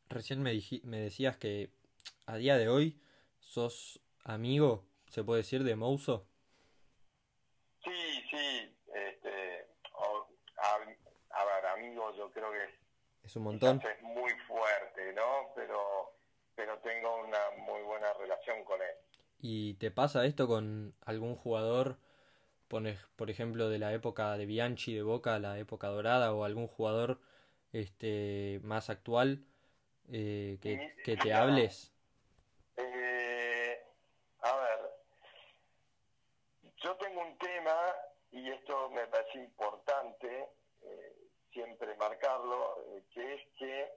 Recién 0.09 0.43
me, 0.43 0.53
diji- 0.53 0.83
me 0.85 1.01
decías 1.01 1.37
que 1.37 1.71
a 2.27 2.37
día 2.37 2.57
de 2.57 2.69
hoy 2.69 3.01
sos 3.41 4.01
amigo, 4.25 4.85
se 5.11 5.25
puede 5.25 5.43
decir, 5.43 5.65
de 5.65 5.77
Mouso. 5.77 6.27
Sí, 7.85 8.23
sí, 8.31 8.77
este, 8.95 9.67
o- 9.95 10.29
a, 10.59 10.75
a 11.41 11.45
ver, 11.45 11.67
amigo, 11.67 12.15
yo 12.17 12.26
creo 12.37 12.53
que 12.53 13.27
Es 13.27 13.37
un 13.37 13.42
montón. 13.44 13.83
es 13.83 14.03
muy 14.03 14.33
fuerte, 14.46 15.12
¿no? 15.12 15.53
Pero, 15.55 16.12
pero 16.55 16.79
tengo 16.79 17.25
una 17.25 17.38
muy 17.59 17.83
buena 17.83 18.12
relación 18.14 18.64
con 18.64 18.81
él. 18.81 18.96
¿Y 19.38 19.75
te 19.75 19.90
pasa 19.90 20.25
esto 20.25 20.46
con 20.46 20.94
algún 21.05 21.37
jugador 21.37 21.99
por 22.68 23.31
ejemplo, 23.31 23.68
de 23.68 23.79
la 23.79 23.92
época 23.92 24.37
de 24.37 24.46
Bianchi 24.46 24.94
de 24.94 25.03
Boca, 25.03 25.38
la 25.38 25.59
época 25.59 25.88
dorada, 25.88 26.35
o 26.35 26.44
algún 26.44 26.66
jugador 26.66 27.20
este, 27.72 28.61
más 28.62 28.90
actual 28.90 29.44
eh, 30.11 30.59
que, 30.61 31.16
te 31.16 31.33
hables? 31.33 31.92
Eh, 32.77 33.85
a 34.40 34.57
ver, 34.57 34.81
yo 36.77 36.96
tengo 36.96 37.20
un 37.20 37.38
tema, 37.38 37.77
y 38.33 38.51
esto 38.51 38.90
me 38.90 39.07
parece 39.07 39.38
importante 39.38 40.49
eh, 40.83 41.16
siempre 41.53 41.94
marcarlo, 41.96 42.85
que 43.59 43.92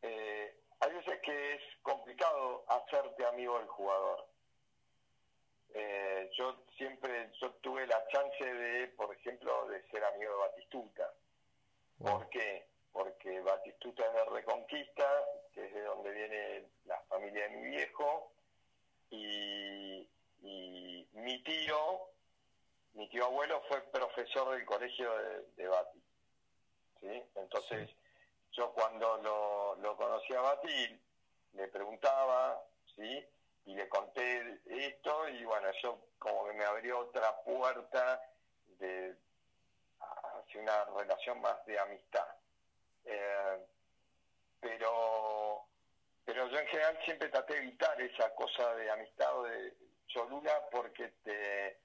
que 0.00 0.56
hay 0.80 0.92
veces 0.92 1.20
que 1.22 1.54
es 1.54 1.62
complicado 1.82 2.64
hacerte 2.68 3.24
amigo 3.26 3.58
del 3.58 3.68
jugador. 3.68 4.26
yo 6.36 6.64
siempre, 6.76 7.30
yo 7.40 7.50
tuve 7.62 7.86
la 7.86 8.06
chance 8.08 8.44
de, 8.44 8.88
por 8.88 9.14
ejemplo, 9.14 9.66
de 9.68 9.82
ser 9.88 10.04
amigo 10.04 10.32
de 10.32 10.38
Batistuta. 10.38 11.12
¿Por 11.98 12.28
qué? 12.28 12.66
Porque 12.92 13.40
Batistuta 13.40 14.04
es 14.06 14.12
de 14.12 14.24
Reconquista, 14.26 15.24
que 15.52 15.66
es 15.66 15.74
de 15.74 15.82
donde 15.82 16.10
viene 16.10 16.68
la 16.84 17.00
familia 17.08 17.48
de 17.48 17.56
mi 17.56 17.68
viejo, 17.68 18.32
y, 19.10 20.08
mi 21.12 21.42
tío, 21.42 22.10
mi 22.92 23.08
tío 23.08 23.24
abuelo 23.24 23.62
fue 23.68 23.80
profesor 23.90 24.54
del 24.54 24.64
colegio 24.64 25.16
de, 25.16 25.42
de 25.56 25.68
Bati. 25.68 26.02
¿sí? 27.00 27.22
Entonces, 27.34 27.90
yo 28.56 28.72
cuando 28.72 29.18
lo, 29.18 29.76
lo 29.76 29.96
conocí 29.96 30.32
a 30.34 30.40
Bati, 30.40 31.00
le 31.52 31.68
preguntaba, 31.68 32.62
¿sí? 32.94 33.24
Y 33.66 33.74
le 33.74 33.88
conté 33.88 34.60
esto, 34.66 35.28
y 35.28 35.44
bueno, 35.44 35.68
eso 35.68 36.08
como 36.18 36.46
que 36.46 36.54
me 36.54 36.64
abrió 36.64 37.00
otra 37.00 37.36
puerta 37.42 38.20
de 38.78 39.14
hacia 40.00 40.60
una 40.60 40.84
relación 40.84 41.40
más 41.40 41.64
de 41.66 41.78
amistad. 41.78 42.26
Eh, 43.04 43.66
pero 44.60 45.66
pero 46.24 46.48
yo 46.48 46.58
en 46.58 46.66
general 46.66 46.98
siempre 47.04 47.28
traté 47.28 47.54
de 47.54 47.60
evitar 47.60 48.00
esa 48.00 48.34
cosa 48.34 48.74
de 48.74 48.90
amistad 48.90 49.38
o 49.38 49.44
de 49.44 49.74
cholula 50.08 50.68
porque 50.70 51.08
te, 51.22 51.80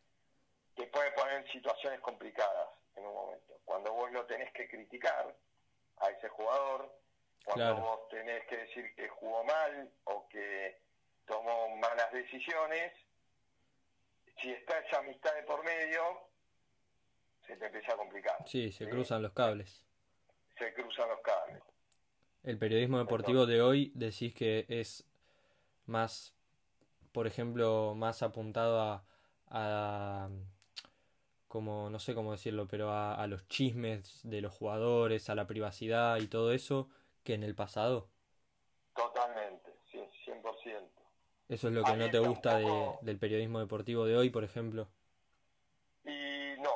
te 0.76 0.88
puede 0.88 1.12
poner 1.12 1.42
en 1.42 1.52
situaciones 1.52 2.00
complicadas 2.00 2.70
en 2.96 3.06
un 3.06 3.14
momento. 3.14 3.60
Cuando 3.66 3.94
vos 3.94 4.12
lo 4.12 4.26
tenés 4.26 4.52
que 4.54 4.68
criticar 4.68 5.36
a 6.02 6.10
ese 6.10 6.30
jugador, 6.30 6.94
cuando 7.46 7.76
vos 7.82 8.08
tenés 8.10 8.46
que 8.48 8.58
decir 8.58 8.96
que 8.96 9.08
jugó 9.10 9.44
mal 9.44 9.92
o 10.06 10.28
que 10.30 10.82
tomó 11.26 11.76
malas 11.78 12.12
decisiones, 12.12 12.94
si 14.42 14.52
está 14.52 14.80
esa 14.80 15.00
amistad 15.00 15.34
de 15.36 15.44
por 15.44 15.64
medio, 15.64 16.02
se 17.46 17.56
te 17.56 17.66
empieza 17.66 17.94
a 17.94 17.98
complicar. 17.98 18.36
Sí, 18.46 18.72
se 18.72 18.90
cruzan 18.90 19.22
los 19.22 19.34
cables. 19.34 19.86
Se 20.58 20.74
cruzan 20.74 21.10
los 21.10 21.22
cables. 21.22 21.64
El 22.44 22.58
periodismo 22.58 22.98
deportivo 23.00 23.46
de 23.46 23.62
hoy 23.62 23.92
decís 23.96 24.34
que 24.34 24.66
es 24.68 25.08
más, 25.86 26.36
por 27.12 27.28
ejemplo, 27.28 27.94
más 27.96 28.24
apuntado 28.24 28.80
a, 28.80 29.06
a 29.50 30.30
como 31.52 31.90
no 31.90 32.00
sé 32.00 32.16
cómo 32.16 32.32
decirlo, 32.32 32.66
pero 32.66 32.92
a, 32.92 33.14
a, 33.14 33.28
los 33.28 33.46
chismes 33.50 34.22
de 34.24 34.40
los 34.40 34.54
jugadores, 34.54 35.30
a 35.30 35.36
la 35.36 35.48
privacidad 35.48 36.16
y 36.16 36.28
todo 36.28 36.54
eso, 36.54 36.88
que 37.26 37.34
en 37.34 37.44
el 37.44 37.56
pasado. 37.56 38.08
Totalmente, 38.96 39.74
sí, 39.92 40.00
100%. 40.26 40.88
Eso 41.50 41.68
es 41.68 41.74
lo 41.74 41.84
que 41.84 41.98
no 41.98 42.10
te 42.10 42.20
gusta 42.20 42.56
de, 42.56 42.98
del 43.02 43.20
periodismo 43.20 43.60
deportivo 43.60 44.06
de 44.06 44.16
hoy, 44.16 44.30
por 44.30 44.46
ejemplo. 44.46 44.88
Y 46.06 46.56
no, 46.62 46.72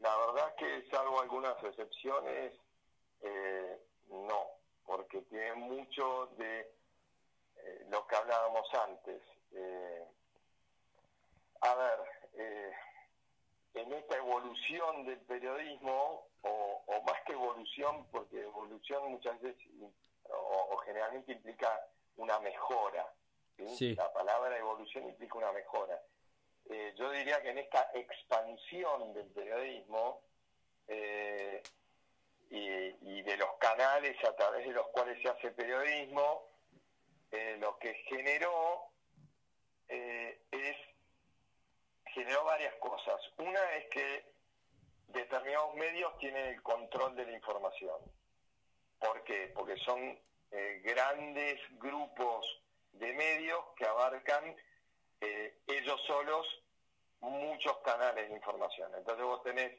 la 0.00 0.16
verdad 0.16 0.54
que 0.56 0.88
salvo 0.90 1.20
algunas 1.20 1.62
excepciones, 1.62 2.54
eh, 3.20 3.78
no, 4.08 4.46
porque 4.86 5.20
tiene 5.28 5.52
mucho 5.56 6.30
de 6.38 6.60
eh, 6.60 7.86
lo 7.90 8.06
que 8.06 8.16
hablábamos 8.16 8.66
antes. 8.72 9.20
Eh, 9.52 10.04
a 11.60 11.74
ver, 11.74 12.74
en 13.74 13.92
esta 13.92 14.16
evolución 14.16 15.04
del 15.04 15.20
periodismo, 15.20 16.28
o, 16.42 17.02
más 17.06 17.20
que 17.26 17.32
evolución, 17.32 18.06
porque 18.10 18.40
evolución 18.40 19.10
muchas 19.10 19.40
veces 19.40 19.66
o, 20.30 20.76
generalmente 20.78 21.32
implica 21.32 21.68
una 22.16 22.38
mejora. 22.40 23.06
La 23.56 24.12
palabra 24.12 24.56
evolución 24.58 25.08
implica 25.08 25.38
una 25.38 25.52
mejora. 25.52 26.00
yo 26.96 27.10
diría 27.10 27.42
que 27.42 27.50
en 27.50 27.58
esta 27.58 27.90
expansión 27.94 29.12
del 29.12 29.26
periodismo, 29.26 30.22
eh, 30.88 31.62
y, 32.50 33.22
de 33.22 33.36
los 33.36 33.54
canales 33.58 34.16
a 34.24 34.36
través 34.36 34.66
de 34.66 34.72
los 34.72 34.86
cuales 34.88 35.20
se 35.22 35.28
hace 35.28 35.50
periodismo, 35.52 36.48
eh, 37.30 37.56
lo 37.58 37.78
que 37.78 37.94
generó 38.08 38.90
eh, 39.88 40.40
es 40.50 40.76
generó 42.14 42.44
varias 42.44 42.74
cosas. 42.76 43.20
Una 43.38 43.60
es 43.74 43.86
que 43.90 44.24
determinados 45.08 45.74
medios 45.74 46.16
tienen 46.18 46.46
el 46.46 46.62
control 46.62 47.14
de 47.16 47.26
la 47.26 47.32
información. 47.32 47.96
¿Por 48.98 49.22
qué? 49.24 49.52
Porque 49.54 49.76
son 49.78 50.18
eh, 50.50 50.80
grandes 50.84 51.60
grupos 51.78 52.46
de 52.92 53.12
medios 53.12 53.60
que 53.76 53.84
abarcan 53.86 54.56
ellos 55.66 56.00
solos 56.06 56.46
muchos 57.20 57.78
canales 57.78 58.28
de 58.28 58.36
información. 58.36 58.90
Entonces 58.96 59.24
vos 59.24 59.42
tenés 59.42 59.72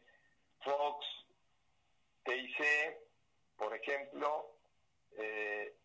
Fox, 0.63 1.05
TIC, 2.23 2.57
por 3.55 3.75
ejemplo, 3.75 4.51
eh, 5.17 5.75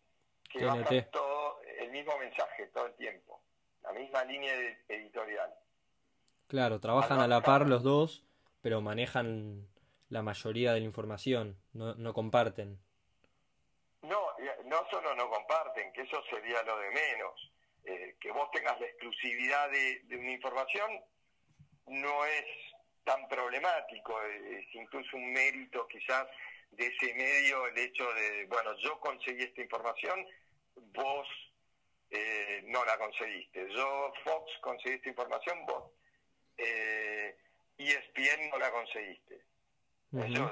que 0.49 0.65
bajan 0.65 1.09
todo 1.11 1.61
el 1.63 1.91
mismo 1.91 2.17
mensaje 2.17 2.67
todo 2.67 2.87
el 2.87 2.95
tiempo, 2.95 3.41
la 3.83 3.91
misma 3.93 4.23
línea 4.25 4.53
editorial. 4.87 5.53
Claro, 6.51 6.81
trabajan 6.81 7.21
a 7.21 7.29
la 7.29 7.39
par 7.39 7.65
los 7.65 7.81
dos, 7.81 8.25
pero 8.61 8.81
manejan 8.81 9.69
la 10.09 10.21
mayoría 10.21 10.73
de 10.73 10.81
la 10.81 10.85
información, 10.85 11.55
no, 11.71 11.95
no 11.95 12.13
comparten. 12.13 12.77
No, 14.01 14.19
no 14.65 14.85
solo 14.91 15.15
no 15.15 15.29
comparten, 15.29 15.93
que 15.93 16.01
eso 16.01 16.21
sería 16.29 16.61
lo 16.63 16.77
de 16.77 16.89
menos. 16.89 17.53
Eh, 17.85 18.17
que 18.19 18.33
vos 18.33 18.51
tengas 18.51 18.77
la 18.81 18.85
exclusividad 18.85 19.71
de, 19.71 20.01
de 20.03 20.17
una 20.17 20.31
información 20.31 20.91
no 21.87 22.25
es 22.25 22.45
tan 23.05 23.29
problemático, 23.29 24.21
es 24.21 24.75
incluso 24.75 25.15
un 25.15 25.31
mérito 25.31 25.87
quizás 25.87 26.27
de 26.71 26.85
ese 26.85 27.13
medio 27.13 27.65
el 27.67 27.77
hecho 27.77 28.13
de, 28.13 28.45
bueno, 28.47 28.75
yo 28.79 28.99
conseguí 28.99 29.43
esta 29.43 29.61
información, 29.61 30.27
vos 30.75 31.27
eh, 32.09 32.61
no 32.65 32.83
la 32.83 32.97
conseguiste, 32.97 33.71
yo 33.73 34.11
Fox 34.25 34.51
conseguí 34.59 34.95
esta 34.95 35.07
información, 35.07 35.65
vos 35.65 36.00
eh, 36.57 37.35
ESPN 37.77 38.49
no 38.49 38.57
la 38.57 38.71
conseguiste. 38.71 39.41
Eso 40.13 40.51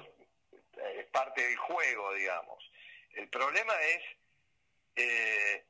es, 0.78 1.06
parte 1.08 1.42
del 1.42 1.58
juego, 1.58 2.14
digamos. 2.14 2.72
El 3.14 3.28
problema 3.30 3.74
es 3.82 4.04
eh, 4.96 5.66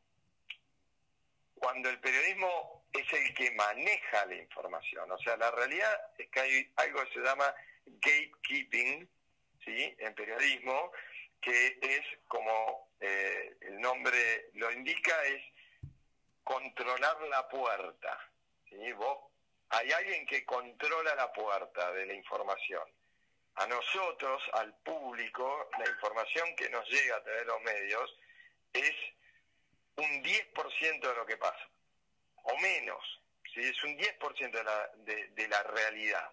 cuando 1.56 1.90
el 1.90 2.00
periodismo 2.00 2.86
es 2.94 3.12
el 3.14 3.34
que 3.34 3.52
maneja 3.52 4.26
la 4.26 4.36
información. 4.36 5.12
O 5.12 5.18
sea, 5.20 5.38
la 5.38 5.52
realidad 5.52 5.92
es 6.18 6.30
que 6.30 6.40
hay 6.40 6.72
algo 6.76 7.04
que 7.06 7.14
se 7.14 7.20
llama 7.20 7.54
gatekeeping, 7.86 9.10
¿sí? 9.66 9.96
En 10.00 10.14
periodismo, 10.14 10.92
que 11.42 11.80
es 11.82 12.02
como 12.28 12.90
eh, 13.00 13.58
el 13.62 13.80
nombre 13.80 14.50
lo 14.54 14.72
indica, 14.72 15.24
es 15.24 15.42
controlar 16.44 17.22
la 17.30 17.48
puerta. 17.48 18.20
¿sí? 18.70 18.92
Vos, 18.94 19.29
hay 19.70 19.92
alguien 19.92 20.26
que 20.26 20.46
controla 20.46 21.16
la 21.16 21.32
puerta 21.32 21.92
de 21.94 22.06
la 22.06 22.14
información. 22.14 22.84
A 23.56 23.68
nosotros, 23.68 24.42
al 24.54 24.74
público, 24.82 25.70
la 25.78 25.90
información 25.90 26.56
que 26.56 26.70
nos 26.70 26.88
llega 26.90 27.18
a 27.18 27.24
través 27.24 27.42
de 27.42 27.48
los 27.48 27.62
medios 27.62 28.16
es 28.74 28.96
un 29.98 30.24
10% 30.24 31.00
de 31.02 31.16
lo 31.16 31.26
que 31.26 31.38
pasa 31.38 31.70
o 32.44 32.58
menos, 32.60 33.22
¿sí? 33.54 33.62
es 33.62 33.84
un 33.84 33.98
10% 33.98 34.52
de 34.52 34.64
la, 34.64 34.92
de, 35.36 35.48
la 35.48 35.64
realidad. 35.64 36.32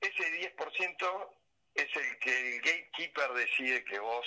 Ese 0.00 0.54
10% 0.56 1.30
es 1.74 1.96
el 1.96 2.18
que 2.18 2.56
el 2.56 2.60
gatekeeper 2.60 3.32
decide 3.32 3.84
que 3.84 3.98
vos 3.98 4.26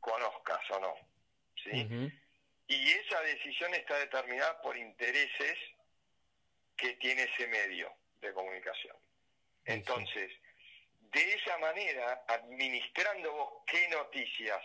conozcas 0.00 0.70
o 0.70 0.80
no. 0.80 0.94
¿sí? 1.62 2.12
Y 2.68 2.90
esa 2.92 3.20
decisión 3.22 3.74
está 3.74 3.98
determinada 3.98 4.60
por 4.62 4.76
intereses 4.76 5.58
que 6.76 6.94
tiene 6.94 7.22
ese 7.22 7.46
medio 7.48 7.92
de 8.20 8.32
comunicación. 8.32 8.96
Entonces, 9.64 10.32
de 11.00 11.34
esa 11.34 11.58
manera, 11.58 12.24
administrando 12.28 13.32
vos 13.32 13.62
qué 13.66 13.88
noticias 13.88 14.62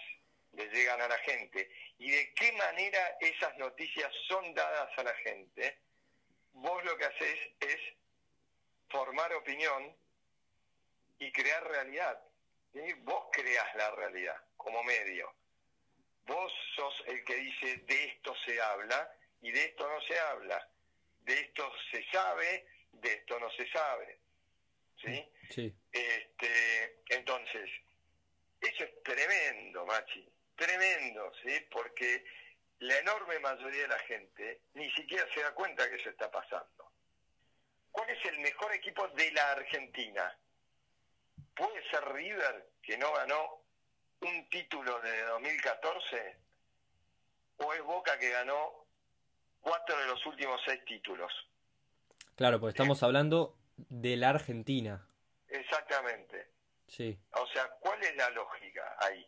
le 0.54 0.68
llegan 0.70 1.02
a 1.02 1.08
la 1.08 1.18
gente 1.20 1.72
y 1.98 2.12
de 2.12 2.34
qué 2.34 2.52
manera 2.54 3.18
esas 3.22 3.58
noticias 3.58 4.12
son 4.28 4.54
dadas 4.54 4.90
a 4.98 5.04
la 5.04 5.14
gente, 5.16 5.78
vos 6.54 6.84
lo 6.84 6.98
que 6.98 7.06
haces 7.06 7.40
es 7.60 7.80
formar 8.90 9.34
opinión 9.34 9.96
y 11.20 11.32
crear 11.32 11.64
realidad. 11.68 12.20
Vos 13.04 13.26
creas 13.32 13.76
la 13.76 13.92
realidad 13.92 14.36
como 14.58 14.84
medio. 14.84 15.34
Vos 16.26 16.52
sos 16.76 17.04
el 17.08 17.24
que 17.26 17.36
dice 17.36 17.78
de 17.78 18.06
esto 18.06 18.36
se 18.46 18.62
habla 18.62 19.14
y 19.42 19.52
de 19.52 19.66
esto 19.66 19.88
no 19.88 20.02
se 20.02 20.20
habla. 20.20 20.71
De 21.22 21.34
esto 21.40 21.72
se 21.92 22.04
sabe, 22.12 22.68
de 22.92 23.14
esto 23.14 23.40
no 23.40 23.50
se 23.52 23.68
sabe. 23.72 24.20
¿Sí? 24.98 25.30
Sí. 25.50 25.76
Este, 25.92 27.02
entonces, 27.10 27.70
eso 28.62 28.84
es 28.84 29.04
tremendo, 29.04 29.86
Machi. 29.86 30.28
Tremendo, 30.56 31.32
¿sí? 31.44 31.60
Porque 31.72 32.24
la 32.80 32.98
enorme 33.00 33.40
mayoría 33.40 33.84
de 33.84 33.88
la 33.88 34.00
gente 34.00 34.62
ni 34.74 34.92
siquiera 34.92 35.28
se 35.34 35.42
da 35.42 35.54
cuenta 35.54 35.90
que 35.90 35.96
eso 35.96 36.10
está 36.10 36.30
pasando. 36.30 36.92
¿Cuál 37.92 38.10
es 38.10 38.26
el 38.26 38.40
mejor 38.40 38.74
equipo 38.74 39.08
de 39.10 39.32
la 39.32 39.52
Argentina? 39.52 40.38
¿Puede 41.56 41.90
ser 41.90 42.08
River, 42.14 42.70
que 42.82 42.98
no 42.98 43.12
ganó 43.14 43.64
un 44.22 44.50
título 44.50 45.00
de 45.02 45.22
2014? 45.24 46.38
¿O 47.58 47.74
es 47.74 47.82
Boca 47.82 48.18
que 48.18 48.30
ganó 48.30 48.81
cuatro 49.62 49.98
de 49.98 50.08
los 50.08 50.26
últimos 50.26 50.60
seis 50.66 50.84
títulos? 50.86 51.32
Claro, 52.36 52.60
pues 52.60 52.74
estamos 52.74 53.04
hablando 53.04 53.58
de 53.78 54.18
la 54.18 54.30
Argentina. 54.30 55.08
Exactamente. 55.48 56.50
Sí. 56.88 57.18
O 57.34 57.48
sea, 57.48 57.70
¿cuál 57.80 58.02
es 58.04 58.16
la 58.16 58.30
lógica 58.32 58.96
ahí? 59.00 59.28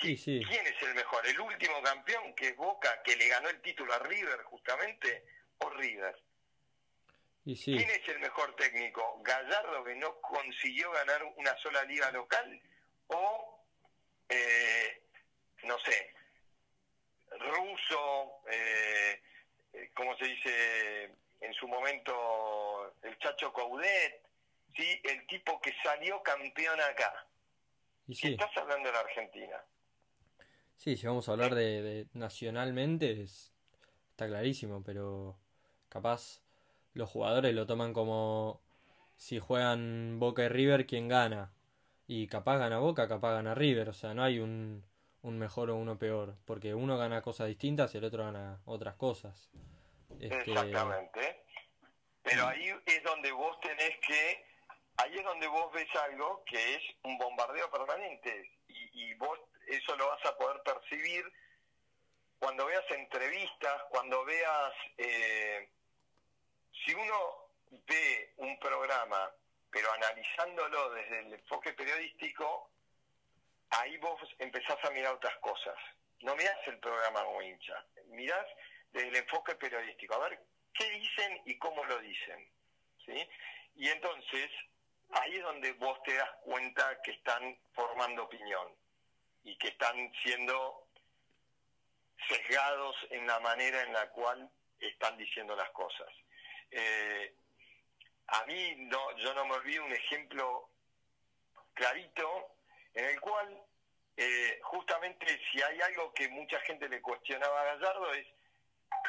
Sí, 0.00 0.16
sí. 0.16 0.42
¿Quién 0.46 0.66
es 0.66 0.82
el 0.82 0.94
mejor? 0.94 1.26
¿El 1.26 1.40
último 1.40 1.82
campeón, 1.82 2.34
que 2.34 2.48
es 2.48 2.56
Boca, 2.56 3.02
que 3.02 3.16
le 3.16 3.28
ganó 3.28 3.48
el 3.48 3.60
título 3.62 3.92
a 3.92 3.98
River 3.98 4.42
justamente, 4.44 5.24
o 5.58 5.70
River? 5.70 6.16
¿Quién 7.44 7.90
es 7.90 8.06
el 8.08 8.18
mejor 8.20 8.54
técnico? 8.56 9.20
¿Gallardo 9.22 9.82
que 9.82 9.94
no 9.94 10.20
consiguió 10.20 10.90
ganar 10.92 11.24
una 11.36 11.56
sola 11.58 11.82
liga 11.84 12.10
local? 12.12 12.60
¿O, 13.06 13.64
eh, 14.28 15.02
no 15.62 15.78
sé, 15.78 16.14
Russo, 17.40 18.42
eh, 18.50 19.22
eh, 19.72 19.90
¿cómo 19.94 20.16
se 20.16 20.24
dice 20.26 21.10
en 21.40 21.52
su 21.54 21.68
momento 21.68 22.94
el 23.02 23.16
Chacho 23.18 23.52
Coudet? 23.52 24.22
¿sí? 24.76 25.00
El 25.04 25.26
tipo 25.26 25.60
que 25.60 25.72
salió 25.82 26.22
campeón 26.22 26.80
acá. 26.80 27.26
Y 28.06 28.14
sí. 28.14 28.28
Estás 28.32 28.56
hablando 28.56 28.88
de 28.88 28.92
la 28.94 29.00
Argentina. 29.00 29.56
Sí, 30.76 30.96
si 30.96 31.06
vamos 31.06 31.28
a 31.28 31.32
hablar 31.32 31.54
de, 31.54 32.06
nacionalmente, 32.14 33.22
está 33.22 34.26
clarísimo, 34.26 34.82
pero 34.84 35.36
capaz 35.88 36.40
los 36.94 37.10
jugadores 37.10 37.54
lo 37.54 37.66
toman 37.66 37.92
como 37.92 38.62
si 39.16 39.40
juegan 39.40 40.18
Boca 40.20 40.44
y 40.44 40.48
River, 40.48 40.86
¿quién 40.86 41.08
gana? 41.08 41.52
Y 42.06 42.28
capaz 42.28 42.58
gana 42.58 42.78
Boca, 42.78 43.08
capaz 43.08 43.32
gana 43.34 43.54
River, 43.54 43.88
o 43.88 43.92
sea, 43.92 44.14
no 44.14 44.22
hay 44.22 44.38
un, 44.38 44.84
un 45.22 45.38
mejor 45.38 45.70
o 45.70 45.76
uno 45.76 45.98
peor, 45.98 46.36
porque 46.44 46.74
uno 46.74 46.96
gana 46.96 47.22
cosas 47.22 47.48
distintas 47.48 47.94
y 47.94 47.98
el 47.98 48.04
otro 48.04 48.24
gana 48.24 48.60
otras 48.64 48.96
cosas. 48.96 49.50
Este, 50.20 50.50
Exactamente. 50.50 51.44
Pero 52.22 52.46
ahí 52.46 52.70
es 52.86 53.02
donde 53.02 53.32
vos 53.32 53.58
tenés 53.60 53.96
que, 54.06 54.44
ahí 54.98 55.16
es 55.16 55.24
donde 55.24 55.46
vos 55.46 55.72
ves 55.72 55.88
algo 55.96 56.42
que 56.44 56.74
es 56.74 56.82
un 57.02 57.16
bombardeo 57.18 57.70
permanente 57.70 58.50
y, 58.68 59.10
y 59.10 59.14
vos 59.14 59.38
eso 59.66 59.96
lo 59.96 60.08
vas 60.08 60.24
a 60.24 60.36
poder 60.36 60.62
percibir 60.62 61.24
cuando 62.38 62.66
veas 62.66 62.84
entrevistas, 62.90 63.82
cuando 63.90 64.24
veas, 64.24 64.72
eh, 64.96 65.68
si 66.84 66.94
uno 66.94 67.50
ve 67.86 68.32
un 68.36 68.58
programa, 68.58 69.30
pero 69.70 69.92
analizándolo 69.92 70.90
desde 70.90 71.20
el 71.20 71.34
enfoque 71.34 71.72
periodístico, 71.72 72.70
ahí 73.70 73.96
vos 73.98 74.20
empezás 74.38 74.82
a 74.84 74.90
mirar 74.90 75.14
otras 75.14 75.36
cosas. 75.38 75.76
No 76.20 76.34
mirás 76.36 76.58
el 76.66 76.78
programa 76.78 77.24
como 77.24 77.42
hincha, 77.42 77.84
mirás 78.06 78.46
desde 78.92 79.08
el 79.08 79.16
enfoque 79.16 79.54
periodístico, 79.54 80.14
a 80.14 80.28
ver 80.28 80.40
qué 80.74 80.90
dicen 80.90 81.42
y 81.44 81.58
cómo 81.58 81.84
lo 81.84 81.98
dicen. 82.00 82.48
¿sí? 83.04 83.28
Y 83.76 83.88
entonces, 83.88 84.50
ahí 85.10 85.36
es 85.36 85.42
donde 85.42 85.72
vos 85.72 86.02
te 86.02 86.14
das 86.14 86.30
cuenta 86.42 87.00
que 87.02 87.12
están 87.12 87.56
formando 87.72 88.24
opinión 88.24 88.74
y 89.44 89.56
que 89.56 89.68
están 89.68 90.12
siendo 90.22 90.88
sesgados 92.28 92.96
en 93.10 93.26
la 93.26 93.38
manera 93.40 93.82
en 93.82 93.92
la 93.92 94.10
cual 94.10 94.50
están 94.80 95.16
diciendo 95.16 95.54
las 95.54 95.70
cosas. 95.70 96.08
Eh, 96.70 97.34
a 98.26 98.44
mí 98.46 98.74
no, 98.76 99.16
yo 99.18 99.32
no 99.34 99.46
me 99.46 99.54
olvido 99.54 99.84
un 99.84 99.92
ejemplo 99.92 100.68
clarito 101.74 102.57
en 102.94 103.04
el 103.04 103.20
cual 103.20 103.64
eh, 104.16 104.58
justamente 104.64 105.26
si 105.50 105.62
hay 105.62 105.80
algo 105.80 106.12
que 106.12 106.28
mucha 106.28 106.58
gente 106.60 106.88
le 106.88 107.00
cuestionaba 107.00 107.60
a 107.60 107.64
Gallardo 107.76 108.12
es, 108.14 108.26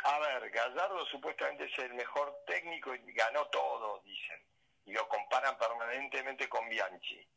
a 0.03 0.19
ver, 0.19 0.49
Gallardo 0.51 1.05
supuestamente 1.07 1.65
es 1.65 1.79
el 1.79 1.93
mejor 1.95 2.43
técnico 2.45 2.93
y 2.93 3.13
ganó 3.13 3.47
todo, 3.47 4.01
dicen, 4.05 4.39
y 4.85 4.91
lo 4.91 5.07
comparan 5.07 5.57
permanentemente 5.57 6.47
con 6.47 6.67
Bianchi. 6.69 7.27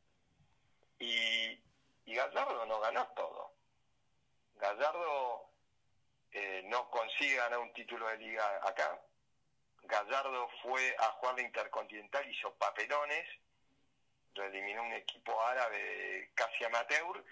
Y, 0.99 1.59
Gallardo 2.05 2.67
no 2.67 2.79
ganó 2.81 3.07
todo. 3.17 3.55
Gallardo 4.57 5.49
eh, 6.33 6.63
no 6.67 6.91
consigue 6.91 7.37
ganar 7.37 7.59
un 7.59 7.73
título 7.73 8.07
de 8.09 8.19
liga 8.19 8.61
acá. 8.69 9.01
Gallardo 9.85 10.49
fue 10.63 10.95
a 10.99 11.05
jugar 11.13 11.37
la 11.37 11.43
Intercontinental, 11.43 12.31
hizo 12.31 12.53
papelones, 12.57 13.27
eliminó 14.41 14.83
un 14.83 14.93
equipo 14.93 15.41
árabe 15.43 16.31
casi 16.35 16.65
amateur 16.65 17.25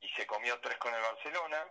y 0.00 0.08
se 0.10 0.26
comió 0.26 0.58
tres 0.60 0.76
con 0.78 0.94
el 0.94 1.00
Barcelona. 1.00 1.64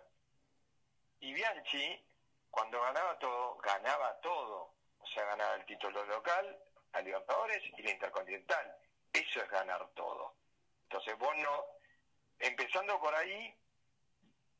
Y 1.20 1.34
Bianchi, 1.34 2.02
cuando 2.50 2.80
ganaba 2.80 3.18
todo, 3.18 3.56
ganaba 3.58 4.20
todo. 4.20 4.74
O 4.98 5.06
sea, 5.06 5.24
ganaba 5.26 5.54
el 5.56 5.66
título 5.66 6.04
local, 6.06 6.58
a 6.92 7.00
Libertadores 7.00 7.62
y 7.76 7.82
la 7.82 7.90
Intercontinental. 7.90 8.76
Eso 9.12 9.42
es 9.42 9.50
ganar 9.50 9.86
todo. 9.94 10.34
Entonces 10.84 11.18
vos 11.18 11.36
no, 11.36 11.64
empezando 12.38 12.98
por 13.00 13.14
ahí, 13.14 13.54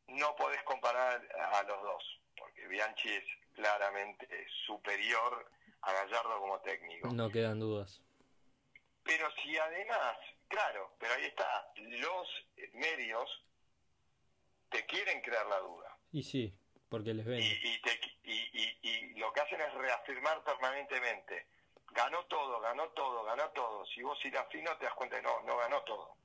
no 0.08 0.34
podés 0.36 0.62
comparar 0.64 1.22
a 1.52 1.62
los 1.62 1.82
dos, 1.82 2.20
porque 2.36 2.66
Bianchi 2.66 3.08
es 3.08 3.24
claramente 3.54 4.46
superior 4.66 5.50
a 5.82 5.92
Gallardo 5.92 6.38
como 6.40 6.60
técnico. 6.60 7.08
No 7.12 7.30
quedan 7.30 7.60
dudas. 7.60 8.02
Pero 9.04 9.28
si 9.42 9.56
además, 9.58 10.16
claro, 10.48 10.94
pero 10.98 11.14
ahí 11.14 11.24
está, 11.24 11.72
los 11.76 12.28
medios 12.74 13.44
te 14.70 14.86
quieren 14.86 15.20
crear 15.20 15.46
la 15.46 15.58
duda. 15.58 15.96
Y 16.12 16.22
sí, 16.22 16.54
porque 16.88 17.14
les 17.14 17.26
ven. 17.26 17.40
Y, 17.40 17.80
y, 18.24 19.14
lo 19.14 19.32
que 19.32 19.40
hacen 19.40 19.60
es 19.60 19.72
reafirmar 19.74 20.42
permanentemente. 20.44 21.46
Ganó 21.90 22.24
todo, 22.26 22.60
ganó 22.60 22.88
todo, 22.90 23.24
ganó 23.24 23.48
todo. 23.50 23.84
Si 23.86 24.02
vos 24.02 24.18
irás 24.24 24.46
fino 24.50 24.76
te 24.78 24.86
das 24.86 24.94
cuenta 24.94 25.16
de 25.16 25.22
no, 25.22 25.42
no 25.42 25.56
ganó 25.58 25.82
todo. 25.82 26.16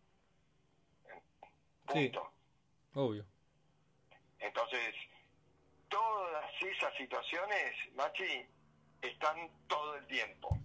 Punto. 1.86 2.34
obvio. 2.96 3.26
Entonces, 4.40 4.94
todas 5.90 6.46
esas 6.62 6.94
situaciones, 6.96 7.74
Machi, 7.96 8.46
están 9.02 9.50
todo 9.68 9.96
el 9.96 10.06
tiempo, 10.08 10.58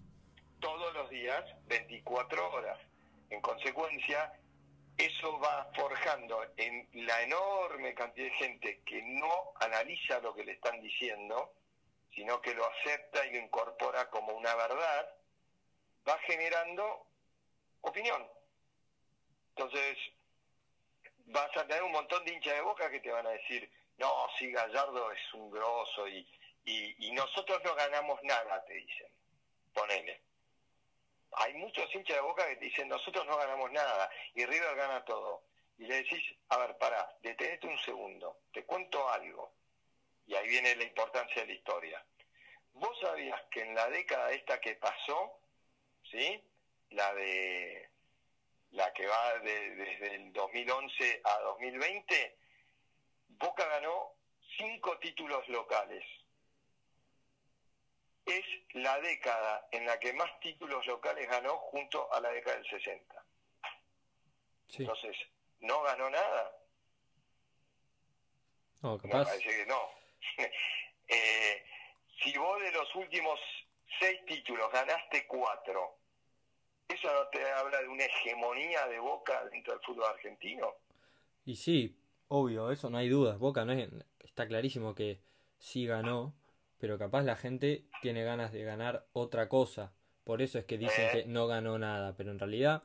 todos 0.63 0.93
los 0.93 1.09
días, 1.09 1.43
24 1.67 2.53
horas. 2.53 2.79
En 3.29 3.41
consecuencia, 3.41 4.33
eso 4.97 5.37
va 5.39 5.69
forjando 5.75 6.41
en 6.55 6.87
la 7.05 7.21
enorme 7.21 7.93
cantidad 7.93 8.27
de 8.27 8.35
gente 8.35 8.81
que 8.85 9.01
no 9.01 9.51
analiza 9.59 10.19
lo 10.21 10.33
que 10.33 10.45
le 10.45 10.53
están 10.53 10.81
diciendo, 10.81 11.53
sino 12.15 12.41
que 12.41 12.53
lo 12.53 12.65
acepta 12.65 13.25
y 13.25 13.33
lo 13.33 13.39
incorpora 13.39 14.09
como 14.09 14.31
una 14.33 14.55
verdad, 14.55 15.09
va 16.07 16.17
generando 16.19 17.07
opinión. 17.81 18.25
Entonces, 19.49 19.97
vas 21.25 21.57
a 21.57 21.67
tener 21.67 21.83
un 21.83 21.91
montón 21.91 22.23
de 22.23 22.33
hinchas 22.33 22.53
de 22.53 22.61
boca 22.61 22.89
que 22.89 23.01
te 23.01 23.11
van 23.11 23.27
a 23.27 23.31
decir, 23.31 23.69
no, 23.97 24.27
sí, 24.39 24.49
Gallardo 24.49 25.11
es 25.11 25.33
un 25.33 25.51
grosso 25.51 26.07
y, 26.07 26.25
y, 26.63 27.11
nosotros 27.11 27.61
no 27.65 27.75
ganamos 27.75 28.23
nada, 28.23 28.63
te 28.65 28.75
dicen. 28.75 29.11
Ponele. 29.73 30.32
Hay 31.37 31.53
muchos 31.55 31.93
hinchas 31.93 32.17
de 32.17 32.21
boca 32.21 32.47
que 32.47 32.55
te 32.57 32.65
dicen, 32.65 32.87
nosotros 32.87 33.25
no 33.25 33.37
ganamos 33.37 33.71
nada 33.71 34.09
y 34.33 34.45
River 34.45 34.75
gana 34.75 35.03
todo. 35.05 35.43
Y 35.77 35.85
le 35.85 35.95
decís, 35.95 36.23
a 36.49 36.57
ver, 36.57 36.77
pará, 36.77 37.17
detenete 37.21 37.67
un 37.67 37.79
segundo, 37.79 38.37
te 38.51 38.63
cuento 38.63 39.09
algo. 39.09 39.51
Y 40.25 40.35
ahí 40.35 40.47
viene 40.47 40.75
la 40.75 40.83
importancia 40.83 41.41
de 41.41 41.47
la 41.47 41.53
historia. 41.53 42.05
¿Vos 42.73 42.97
sabías 43.01 43.41
que 43.51 43.61
en 43.61 43.75
la 43.75 43.89
década 43.89 44.31
esta 44.31 44.59
que 44.59 44.75
pasó, 44.75 45.39
¿sí? 46.09 46.41
La 46.89 47.13
de 47.13 47.89
la 48.71 48.91
que 48.93 49.05
va 49.05 49.39
desde 49.39 50.15
el 50.15 50.33
2011 50.33 51.21
a 51.23 51.39
2020, 51.41 52.37
Boca 53.29 53.65
ganó 53.67 54.13
cinco 54.57 54.97
títulos 54.99 55.47
locales. 55.49 56.03
Es 58.25 58.45
la 58.73 58.99
década 58.99 59.67
en 59.71 59.85
la 59.85 59.99
que 59.99 60.13
más 60.13 60.39
títulos 60.39 60.85
locales 60.85 61.27
ganó 61.27 61.57
junto 61.57 62.11
a 62.13 62.19
la 62.21 62.29
década 62.29 62.57
del 62.57 62.69
60. 62.69 63.25
Entonces, 64.79 65.15
¿no 65.59 65.81
ganó 65.83 66.09
nada? 66.09 66.57
No, 68.81 68.97
capaz. 68.97 69.25
Parece 69.25 69.49
que 69.49 69.65
no. 69.65 69.89
eh, 71.07 71.63
si 72.23 72.37
vos 72.37 72.61
de 72.61 72.71
los 72.71 72.95
últimos 72.95 73.39
seis 73.99 74.19
títulos 74.25 74.71
ganaste 74.71 75.27
cuatro, 75.27 75.97
¿eso 76.87 77.13
no 77.13 77.27
te 77.27 77.49
habla 77.51 77.81
de 77.81 77.87
una 77.87 78.05
hegemonía 78.05 78.87
de 78.87 78.99
Boca 78.99 79.45
dentro 79.45 79.73
del 79.73 79.83
fútbol 79.83 80.05
argentino? 80.05 80.75
Y 81.45 81.55
sí, 81.55 81.95
obvio, 82.29 82.71
eso 82.71 82.89
no 82.89 82.97
hay 82.97 83.09
dudas. 83.09 83.37
Boca 83.37 83.65
no 83.65 83.73
es, 83.73 83.89
está 84.19 84.47
clarísimo 84.47 84.95
que 84.95 85.19
sí 85.59 85.85
ganó, 85.85 86.33
pero 86.83 86.99
capaz 86.99 87.21
la 87.21 87.37
gente 87.37 87.85
tiene 88.01 88.25
ganas 88.25 88.51
de 88.51 88.61
ganar 88.65 89.07
otra 89.13 89.47
cosa. 89.47 89.93
Por 90.25 90.41
eso 90.41 90.59
es 90.59 90.65
que 90.65 90.77
dicen 90.77 91.09
que 91.13 91.23
no 91.23 91.47
ganó 91.47 91.79
nada, 91.79 92.13
pero 92.17 92.31
en 92.31 92.39
realidad 92.39 92.83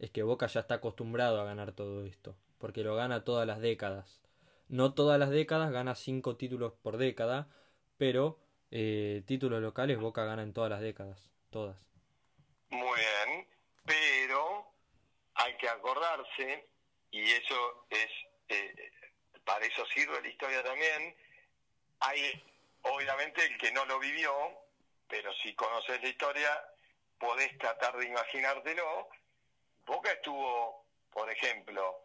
es 0.00 0.10
que 0.10 0.24
Boca 0.24 0.48
ya 0.48 0.58
está 0.58 0.74
acostumbrado 0.74 1.40
a 1.40 1.44
ganar 1.44 1.70
todo 1.70 2.04
esto, 2.04 2.36
porque 2.58 2.82
lo 2.82 2.96
gana 2.96 3.22
todas 3.22 3.46
las 3.46 3.60
décadas. 3.60 4.20
No 4.66 4.94
todas 4.94 5.20
las 5.20 5.30
décadas, 5.30 5.70
gana 5.70 5.94
cinco 5.94 6.34
títulos 6.34 6.72
por 6.72 6.96
década, 6.96 7.48
pero 7.98 8.40
eh, 8.72 9.22
títulos 9.26 9.62
locales 9.62 10.00
Boca 10.00 10.24
gana 10.24 10.42
en 10.42 10.52
todas 10.52 10.70
las 10.70 10.80
décadas, 10.80 11.30
todas. 11.50 11.80
Muy 12.70 12.98
bien, 12.98 13.46
pero 13.84 14.66
hay 15.34 15.56
que 15.58 15.68
acordarse, 15.68 16.66
y 17.12 17.22
eso 17.22 17.86
es, 17.90 18.08
eh, 18.48 18.90
para 19.44 19.64
eso 19.64 19.86
sirve 19.94 20.20
la 20.20 20.28
historia 20.28 20.64
también, 20.64 21.14
hay 22.00 22.42
obviamente 22.92 23.44
el 23.44 23.58
que 23.58 23.72
no 23.72 23.84
lo 23.84 23.98
vivió, 23.98 24.32
pero 25.08 25.32
si 25.34 25.54
conoces 25.54 26.00
la 26.02 26.08
historia, 26.08 26.68
podés 27.18 27.56
tratar 27.58 27.96
de 27.96 28.06
imaginártelo. 28.06 29.08
Boca 29.84 30.10
estuvo, 30.12 30.86
por 31.10 31.30
ejemplo, 31.30 32.02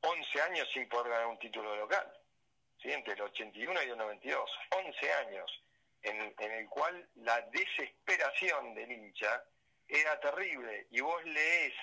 11 0.00 0.42
años 0.42 0.68
sin 0.72 0.88
poder 0.88 1.12
ganar 1.12 1.26
un 1.26 1.38
título 1.38 1.76
local, 1.76 2.12
¿sí? 2.80 2.92
entre 2.92 3.14
el 3.14 3.22
81 3.22 3.82
y 3.82 3.90
el 3.90 3.96
92, 3.96 4.50
11 4.70 5.12
años, 5.12 5.62
en, 6.02 6.34
el 6.38 6.68
cual 6.68 7.08
la 7.16 7.40
desesperación 7.42 8.74
del 8.74 8.90
hincha 8.90 9.44
era 9.86 10.18
terrible. 10.20 10.88
Y 10.90 11.00
vos 11.00 11.24
lees, 11.24 11.74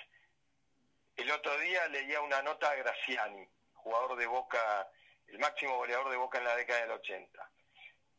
el 1.16 1.30
otro 1.30 1.56
día 1.58 1.88
leía 1.88 2.20
una 2.20 2.42
nota 2.42 2.70
a 2.70 2.74
Graciani, 2.74 3.46
jugador 3.74 4.16
de 4.16 4.26
Boca, 4.26 4.88
el 5.28 5.38
máximo 5.38 5.76
goleador 5.76 6.10
de 6.10 6.16
Boca 6.16 6.38
en 6.38 6.44
la 6.44 6.56
década 6.56 6.80
del 6.82 6.90
80. 6.92 7.50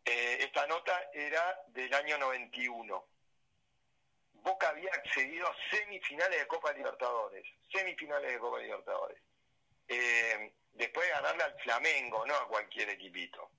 Eh, 0.05 0.37
esta 0.41 0.65
nota 0.67 1.09
era 1.13 1.63
del 1.67 1.93
año 1.93 2.17
91. 2.17 3.05
Boca 4.33 4.69
había 4.69 4.91
accedido 4.93 5.47
a 5.47 5.55
semifinales 5.69 6.39
de 6.39 6.47
Copa 6.47 6.73
Libertadores, 6.73 7.45
semifinales 7.71 8.31
de 8.31 8.39
Copa 8.39 8.59
Libertadores. 8.59 9.21
Eh, 9.87 10.53
después 10.73 11.05
de 11.05 11.13
ganarle 11.13 11.43
al 11.43 11.59
Flamengo, 11.59 12.25
no 12.25 12.35
a 12.35 12.47
cualquier 12.47 12.89
equipito. 12.89 13.51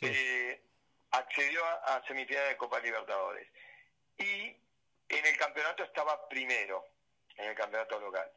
Eh, 0.00 0.62
accedió 1.10 1.64
a, 1.64 2.02
semifinales 2.06 2.50
de 2.50 2.56
Copa 2.56 2.80
Libertadores. 2.80 3.46
Y 4.16 4.56
en 5.08 5.26
el 5.26 5.36
campeonato 5.36 5.84
estaba 5.84 6.26
primero, 6.28 6.86
en 7.36 7.50
el 7.50 7.54
campeonato 7.54 8.00
local. 8.00 8.30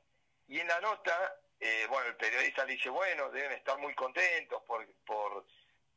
Y 0.49 0.59
en 0.59 0.67
la 0.67 0.81
nota, 0.81 1.39
bueno, 1.87 2.07
el 2.07 2.17
periodista 2.17 2.65
le 2.65 2.73
dice, 2.73 2.89
bueno, 2.89 3.29
deben 3.29 3.53
estar 3.53 3.77
muy 3.77 3.93
contentos 3.93 4.61
por, 4.63 4.85
por 5.05 5.45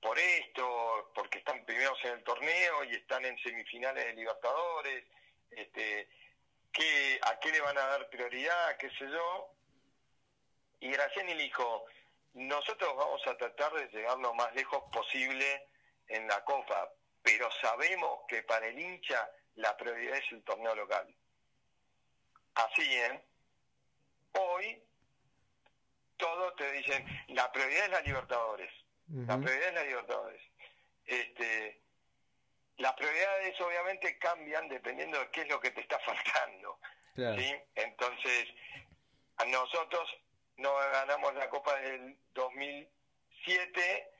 por 0.02 0.18
esto, 0.18 1.12
porque 1.14 1.38
están 1.38 1.64
primeros 1.64 1.96
en 2.04 2.14
el 2.14 2.24
torneo 2.24 2.84
y 2.84 2.96
están 2.96 3.24
en 3.24 3.38
semifinales 3.38 4.04
de 4.04 4.14
Libertadores, 4.14 5.04
este, 5.48 6.08
¿qué, 6.72 7.20
¿a 7.22 7.38
qué 7.38 7.52
le 7.52 7.60
van 7.60 7.78
a 7.78 7.86
dar 7.86 8.10
prioridad? 8.10 8.76
¿Qué 8.78 8.90
sé 8.90 9.08
yo? 9.08 9.54
Y 10.80 10.90
Graciani 10.90 11.34
dijo, 11.34 11.86
nosotros 12.34 12.96
vamos 12.96 13.24
a 13.28 13.36
tratar 13.36 13.72
de 13.74 13.86
llegar 13.96 14.18
lo 14.18 14.34
más 14.34 14.52
lejos 14.56 14.82
posible 14.92 15.68
en 16.08 16.26
la 16.26 16.42
Copa, 16.44 16.92
pero 17.22 17.48
sabemos 17.60 18.24
que 18.26 18.42
para 18.42 18.66
el 18.66 18.78
hincha 18.78 19.30
la 19.54 19.76
prioridad 19.76 20.16
es 20.16 20.32
el 20.32 20.42
torneo 20.42 20.74
local. 20.74 21.14
Así, 22.56 22.82
¿eh? 22.82 23.22
Hoy 24.32 24.82
todos 26.16 26.56
te 26.56 26.72
dicen, 26.72 27.06
la 27.28 27.52
prioridad 27.52 27.84
es 27.84 27.90
la 27.90 28.00
Libertadores 28.00 28.81
la 29.08 29.38
prioridad 29.38 29.68
es 29.68 29.74
la 29.74 29.84
Libertadores. 29.84 30.42
Este, 31.04 31.82
las 32.78 32.94
prioridades 32.94 33.60
obviamente 33.60 34.18
cambian 34.18 34.68
dependiendo 34.68 35.18
de 35.18 35.30
qué 35.30 35.42
es 35.42 35.48
lo 35.48 35.60
que 35.60 35.70
te 35.70 35.80
está 35.80 35.98
faltando. 36.06 36.78
¿sí? 37.14 37.54
Entonces, 37.74 38.48
a 39.36 39.44
nosotros 39.44 40.08
no 40.56 40.74
ganamos 40.74 41.34
la 41.34 41.48
Copa 41.50 41.78
del 41.80 42.16
2007 42.34 44.10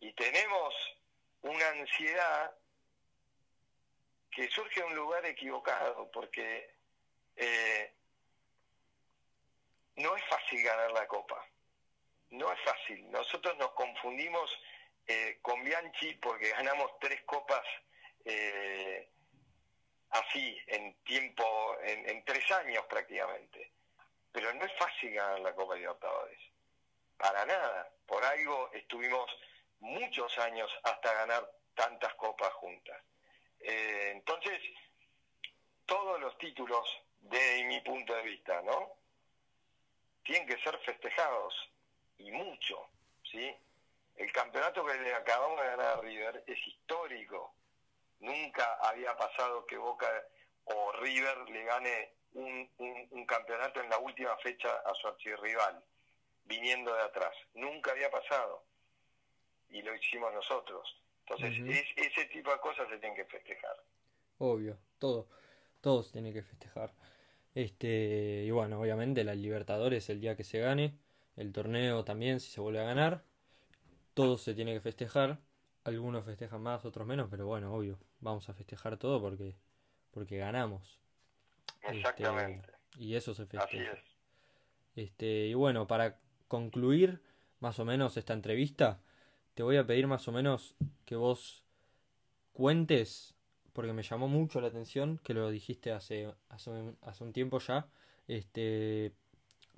y 0.00 0.12
tenemos 0.12 0.74
una 1.42 1.68
ansiedad 1.68 2.54
que 4.30 4.48
surge 4.48 4.80
de 4.80 4.86
un 4.86 4.96
lugar 4.96 5.24
equivocado, 5.26 6.10
porque 6.10 6.74
eh, 7.36 7.94
no 9.96 10.16
es 10.16 10.24
fácil 10.28 10.62
ganar 10.62 10.90
la 10.90 11.06
Copa 11.06 11.46
no 12.30 12.52
es 12.52 12.60
fácil. 12.60 13.10
Nosotros 13.10 13.56
nos 13.58 13.72
confundimos 13.72 14.50
eh, 15.06 15.38
con 15.42 15.62
Bianchi 15.62 16.14
porque 16.14 16.50
ganamos 16.50 16.98
tres 16.98 17.22
copas 17.24 17.64
eh, 18.24 19.08
así, 20.10 20.58
en 20.68 20.94
tiempo, 21.04 21.76
en, 21.82 22.24
tres 22.24 22.50
años 22.52 22.84
prácticamente. 22.86 23.72
Pero 24.32 24.52
no 24.54 24.64
es 24.64 24.72
fácil 24.78 25.12
ganar 25.12 25.40
la 25.40 25.54
Copa 25.54 25.74
Libertadores. 25.76 26.38
Para 27.16 27.44
nada. 27.44 27.90
Por 28.06 28.24
algo 28.24 28.70
estuvimos 28.72 29.30
muchos 29.80 30.36
años 30.38 30.70
hasta 30.82 31.12
ganar 31.14 31.50
tantas 31.74 32.14
copas 32.14 32.52
juntas. 32.54 33.00
Eh, 33.60 34.10
entonces, 34.12 34.60
todos 35.86 36.20
los 36.20 36.36
títulos, 36.38 36.88
de 37.20 37.64
mi 37.64 37.80
punto 37.80 38.14
de 38.14 38.22
vista, 38.22 38.60
¿no? 38.62 38.96
Tienen 40.22 40.46
que 40.46 40.62
ser 40.62 40.78
festejados 40.80 41.54
y 42.18 42.30
mucho, 42.30 42.78
¿sí? 43.22 43.54
El 44.16 44.30
campeonato 44.32 44.84
que 44.84 44.94
le 44.94 45.14
acabamos 45.14 45.60
de 45.60 45.66
ganar 45.66 45.98
a 45.98 46.00
River 46.00 46.44
es 46.46 46.58
histórico. 46.66 47.54
Nunca 48.20 48.78
había 48.82 49.16
pasado 49.16 49.66
que 49.66 49.76
Boca 49.76 50.08
o 50.64 50.92
River 50.92 51.48
le 51.50 51.64
gane 51.64 52.12
un, 52.34 52.70
un, 53.10 53.26
campeonato 53.26 53.80
en 53.80 53.90
la 53.90 53.98
última 53.98 54.36
fecha 54.38 54.68
a 54.84 54.94
su 54.94 55.08
archirrival, 55.08 55.82
viniendo 56.44 56.94
de 56.94 57.02
atrás. 57.02 57.34
Nunca 57.54 57.90
había 57.90 58.10
pasado. 58.10 58.64
Y 59.70 59.82
lo 59.82 59.94
hicimos 59.94 60.32
nosotros. 60.32 61.00
Entonces, 61.26 61.90
ese 61.96 62.26
tipo 62.26 62.52
de 62.52 62.60
cosas 62.60 62.88
se 62.88 62.98
tienen 62.98 63.16
que 63.16 63.24
festejar. 63.24 63.76
Obvio, 64.38 64.78
todo. 64.98 65.28
Todos 65.80 66.12
tienen 66.12 66.32
que 66.32 66.42
festejar. 66.42 66.92
Este, 67.54 68.44
y 68.44 68.50
bueno, 68.50 68.80
obviamente 68.80 69.24
la 69.24 69.34
Libertadores 69.34 70.08
el 70.10 70.20
día 70.20 70.36
que 70.36 70.44
se 70.44 70.58
gane 70.58 70.98
el 71.36 71.52
torneo 71.52 72.04
también, 72.04 72.40
si 72.40 72.50
se 72.50 72.60
vuelve 72.60 72.80
a 72.80 72.84
ganar. 72.84 73.24
Todo 74.14 74.38
se 74.38 74.54
tiene 74.54 74.74
que 74.74 74.80
festejar. 74.80 75.38
Algunos 75.84 76.24
festejan 76.24 76.62
más, 76.62 76.84
otros 76.84 77.06
menos, 77.06 77.28
pero 77.30 77.46
bueno, 77.46 77.74
obvio, 77.74 77.98
vamos 78.20 78.48
a 78.48 78.54
festejar 78.54 78.96
todo 78.96 79.20
porque, 79.20 79.56
porque 80.12 80.38
ganamos. 80.38 80.98
Exactamente. 81.82 82.70
y 82.96 83.14
eso 83.14 83.34
se 83.34 83.46
festeja. 83.46 83.98
Este, 84.96 85.48
y 85.48 85.54
bueno, 85.54 85.86
para 85.86 86.18
concluir 86.48 87.20
más 87.60 87.78
o 87.78 87.84
menos 87.84 88.16
esta 88.16 88.32
entrevista, 88.32 89.00
te 89.54 89.62
voy 89.62 89.76
a 89.76 89.86
pedir 89.86 90.06
más 90.06 90.26
o 90.28 90.32
menos 90.32 90.74
que 91.04 91.16
vos 91.16 91.62
cuentes, 92.52 93.34
porque 93.72 93.92
me 93.92 94.02
llamó 94.02 94.28
mucho 94.28 94.60
la 94.60 94.68
atención, 94.68 95.18
que 95.22 95.34
lo 95.34 95.50
dijiste 95.50 95.92
hace, 95.92 96.32
hace, 96.48 96.94
hace 97.02 97.24
un 97.24 97.32
tiempo 97.32 97.58
ya, 97.58 97.88
este, 98.28 99.12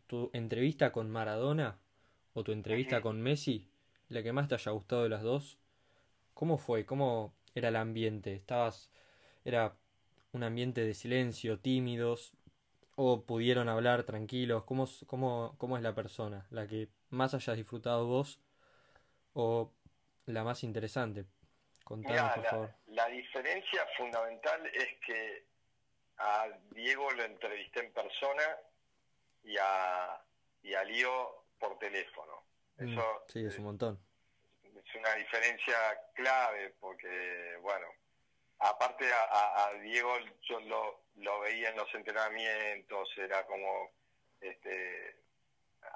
tu 0.06 0.30
entrevista 0.32 0.92
con 0.92 1.10
Maradona 1.10 1.78
o 2.34 2.44
tu 2.44 2.52
entrevista 2.52 3.00
con 3.00 3.20
Messi, 3.20 3.68
la 4.08 4.22
que 4.22 4.32
más 4.32 4.48
te 4.48 4.54
haya 4.54 4.72
gustado 4.72 5.02
de 5.02 5.08
las 5.08 5.22
dos, 5.22 5.58
¿cómo 6.34 6.58
fue? 6.58 6.84
¿Cómo 6.84 7.34
era 7.54 7.68
el 7.68 7.76
ambiente? 7.76 8.34
¿Estabas 8.34 8.90
era 9.44 9.76
un 10.32 10.42
ambiente 10.42 10.84
de 10.84 10.94
silencio, 10.94 11.58
tímidos 11.58 12.32
o 12.94 13.24
pudieron 13.24 13.68
hablar 13.68 14.04
tranquilos? 14.04 14.64
¿Cómo, 14.64 14.86
cómo, 15.06 15.54
cómo 15.58 15.76
es 15.76 15.82
la 15.82 15.94
persona? 15.94 16.46
¿La 16.50 16.66
que 16.66 16.88
más 17.10 17.34
hayas 17.34 17.56
disfrutado 17.56 18.06
vos 18.06 18.40
o 19.32 19.72
la 20.26 20.44
más 20.44 20.62
interesante? 20.62 21.24
Contanos, 21.84 22.32
por 22.34 22.44
favor. 22.44 22.74
La 22.88 23.06
diferencia 23.08 23.86
fundamental 23.96 24.66
es 24.66 24.88
que 25.06 25.46
a 26.18 26.48
Diego 26.72 27.10
lo 27.12 27.24
entrevisté 27.24 27.80
en 27.80 27.92
persona 27.92 28.42
y 29.46 29.56
a, 29.58 30.20
y 30.62 30.74
a 30.74 30.84
Lío 30.84 31.44
por 31.58 31.78
teléfono. 31.78 32.42
Mm, 32.78 32.92
Eso 32.92 33.24
sí, 33.28 33.44
es 33.44 33.58
un 33.58 33.64
montón. 33.64 33.98
Es 34.64 34.94
una 34.96 35.14
diferencia 35.14 35.76
clave 36.14 36.74
porque, 36.80 37.56
bueno, 37.62 37.86
aparte 38.58 39.06
a, 39.12 39.72
Diego 39.82 40.18
yo 40.42 40.60
lo, 40.60 41.04
lo 41.16 41.40
veía 41.40 41.70
en 41.70 41.76
los 41.76 41.92
entrenamientos, 41.94 43.08
era 43.16 43.46
como, 43.46 43.92
este, 44.40 45.16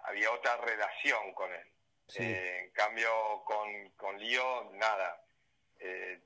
había 0.04 0.30
otra 0.32 0.56
relación 0.58 1.34
con 1.34 1.52
él. 1.52 1.66
Eh, 2.16 2.62
en 2.64 2.70
cambio, 2.70 3.08
con, 3.44 3.90
con 3.90 4.18
Lío, 4.18 4.70
nada. 4.72 5.22
Eh, 5.78 6.20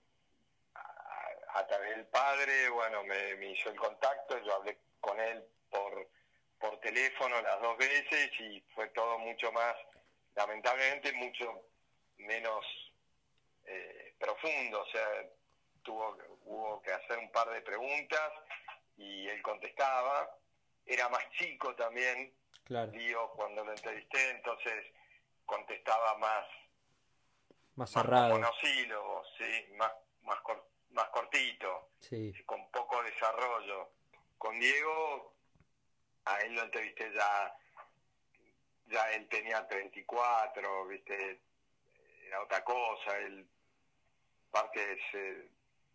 a, 0.74 1.66
través 1.66 1.96
del 1.96 2.06
padre, 2.06 2.68
bueno, 2.70 3.04
me, 3.04 3.36
me, 3.36 3.50
hizo 3.50 3.70
el 3.70 3.76
contacto, 3.76 4.38
yo 4.42 4.54
hablé 4.54 4.78
con 5.00 5.20
él 5.20 5.44
por, 5.70 6.08
por 6.64 6.80
teléfono 6.80 7.42
las 7.42 7.60
dos 7.60 7.76
veces 7.76 8.30
y 8.40 8.58
fue 8.74 8.88
todo 8.88 9.18
mucho 9.18 9.52
más, 9.52 9.74
lamentablemente, 10.34 11.12
mucho 11.12 11.66
menos 12.16 12.64
eh, 13.66 14.14
profundo. 14.18 14.80
O 14.80 14.86
sea, 14.86 15.06
tuvo, 15.82 16.16
hubo 16.44 16.80
que 16.80 16.90
hacer 16.90 17.18
un 17.18 17.30
par 17.30 17.50
de 17.50 17.60
preguntas 17.60 18.32
y 18.96 19.28
él 19.28 19.42
contestaba. 19.42 20.38
Era 20.86 21.10
más 21.10 21.28
chico 21.32 21.74
también, 21.74 22.32
claro. 22.64 22.92
Lío, 22.92 23.30
cuando 23.32 23.62
lo 23.62 23.72
entrevisté, 23.72 24.30
entonces 24.30 24.86
contestaba 25.44 26.16
más 26.16 26.46
más 27.76 27.90
cerrado 27.90 28.30
monosílabos 28.30 29.26
sí 29.36 29.66
más 29.74 29.92
más 30.22 30.38
más 30.90 31.08
cortito 31.08 31.90
sí. 31.98 32.32
con 32.46 32.70
poco 32.70 33.02
desarrollo 33.02 33.90
con 34.38 34.58
Diego 34.60 35.33
a 36.24 36.40
él 36.42 36.54
lo 36.54 36.62
entrevisté 36.62 37.12
ya 37.12 37.56
ya 38.86 39.12
él 39.12 39.28
tenía 39.28 39.66
34 39.66 40.86
viste 40.86 41.40
era 42.26 42.42
otra 42.42 42.64
cosa 42.64 43.18
él 43.18 43.46
parte 44.50 44.98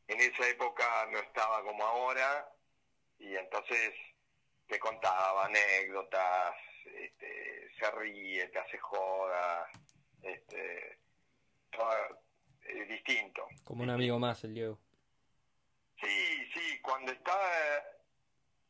en 0.08 0.20
esa 0.20 0.48
época 0.48 1.08
no 1.12 1.20
estaba 1.20 1.64
como 1.64 1.84
ahora 1.84 2.52
y 3.20 3.36
entonces 3.36 3.94
te 4.68 4.80
contaba 4.80 5.46
anécdotas 5.46 6.56
este, 6.86 7.72
se 7.78 7.92
ríe, 7.92 8.48
te 8.48 8.60
hace 8.60 8.78
joda, 8.78 9.70
este, 10.22 10.98
es 12.66 12.90
distinto. 12.90 13.48
Como 13.64 13.84
un 13.84 13.90
amigo 13.90 14.20
más 14.20 14.44
el 14.44 14.54
Diego. 14.54 14.80
Sí, 16.00 16.52
sí, 16.54 16.80
cuando 16.82 17.12
estaba, 17.12 17.50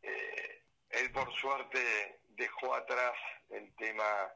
eh, 0.02 0.59
él 0.92 1.12
por 1.12 1.32
suerte 1.36 2.20
dejó 2.30 2.74
atrás 2.74 3.14
el 3.50 3.74
tema 3.76 4.34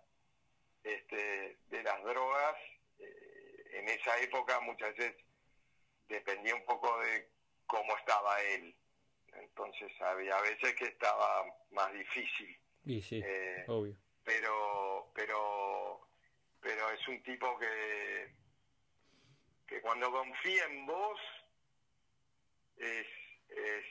este, 0.84 1.58
de 1.70 1.84
las 1.84 2.04
drogas, 2.04 2.56
eh, 3.00 3.72
en 3.74 3.90
esa 3.90 4.18
época 4.20 4.60
muchas 4.62 4.96
veces 4.96 5.16
dependía 6.08 6.56
un 6.56 6.66
poco 6.66 7.00
de 7.00 7.30
cómo 7.66 7.98
estaba 7.98 8.42
él. 8.42 8.76
Entonces 9.34 9.92
había 10.02 10.40
veces 10.42 10.76
que 10.76 10.86
estaba 10.86 11.44
más 11.72 11.92
difícil. 11.94 12.58
Y 12.86 13.02
sí, 13.02 13.22
eh, 13.26 13.66
obvio. 13.68 13.96
Pero, 14.24 15.12
pero, 15.16 16.08
pero 16.62 16.92
es 16.92 17.08
un 17.08 17.22
tipo 17.24 17.58
que, 17.58 18.32
que 19.68 19.82
cuando 19.82 20.12
confía 20.12 20.66
en 20.66 20.86
vos 20.86 21.20
es, 22.78 23.08
es, 23.50 23.86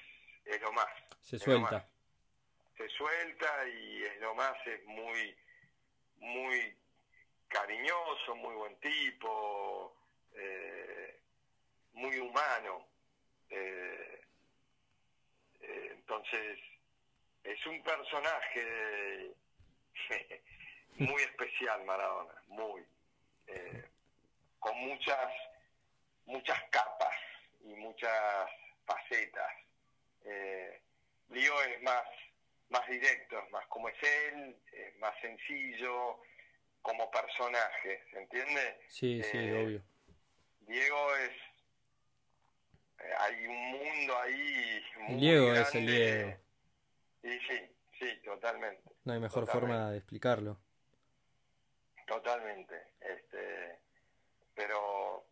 es 0.44 0.60
lo 0.60 0.72
más. 0.72 0.88
Se 1.20 1.38
suelta. 1.38 1.88
Se 2.76 2.88
suelta 2.88 3.68
y 3.68 4.04
es 4.04 4.20
lo 4.20 4.34
más, 4.34 4.54
es 4.66 4.84
muy, 4.84 5.36
muy 6.16 6.76
cariñoso, 7.48 8.34
muy 8.36 8.54
buen 8.54 8.76
tipo, 8.80 9.94
eh, 10.34 11.20
muy 11.92 12.18
humano. 12.18 12.86
Eh, 13.50 14.20
entonces, 15.60 16.58
es 17.44 17.66
un 17.66 17.82
personaje 17.82 19.34
muy 20.98 21.22
especial 21.22 21.84
Maradona, 21.84 22.34
muy 22.48 22.84
eh, 23.46 23.84
con 24.58 24.76
muchas 24.78 25.32
muchas 26.26 26.62
capas 26.70 27.16
y 27.64 27.74
muchas 27.74 28.50
facetas. 28.84 29.52
Eh, 30.24 30.80
Lío 31.30 31.62
es 31.62 31.82
más 31.82 32.04
más 32.72 32.88
directo, 32.88 33.36
más 33.50 33.66
como 33.66 33.88
es 33.88 34.02
él, 34.02 34.56
es 34.72 34.96
más 34.98 35.14
sencillo 35.20 36.20
como 36.80 37.08
personaje, 37.10 38.02
¿se 38.10 38.18
entiende? 38.18 38.80
Sí, 38.88 39.22
sí, 39.22 39.38
eh, 39.38 39.64
obvio. 39.64 39.82
Diego 40.62 41.16
es 41.16 41.30
eh, 42.98 43.12
hay 43.18 43.46
un 43.46 43.70
mundo 43.72 44.18
ahí 44.18 44.82
muy 45.00 45.20
Diego 45.20 45.54
es 45.54 45.74
el 45.74 45.86
Diego 45.86 46.36
Sí, 47.22 47.38
sí, 47.48 47.60
sí, 48.00 48.22
totalmente. 48.24 48.82
No 49.04 49.12
hay 49.12 49.20
mejor 49.20 49.46
forma 49.46 49.92
de 49.92 49.98
explicarlo. 49.98 50.58
Totalmente. 52.08 52.94
Este, 53.00 53.78
pero, 54.56 55.24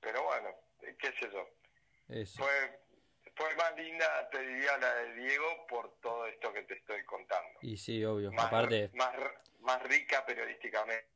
pero 0.00 0.24
bueno, 0.24 0.48
qué 0.98 1.12
sé 1.20 1.30
yo. 1.32 1.48
Fue, 2.36 2.80
fue 3.34 3.54
más 3.56 3.76
linda, 3.76 4.28
te 4.30 4.40
diría, 4.40 4.76
la 4.78 4.94
de 4.94 5.14
Diego 5.14 5.66
por 5.68 5.94
todo 6.00 6.26
esto 6.26 6.52
que 6.52 6.62
te 6.62 6.74
estoy 6.74 7.04
contando. 7.04 7.58
Y 7.62 7.76
sí, 7.76 8.04
obvio. 8.04 8.32
Más, 8.32 8.46
aparte... 8.46 8.90
más, 8.94 9.12
más 9.60 9.82
rica 9.84 10.24
periodísticamente. 10.26 11.06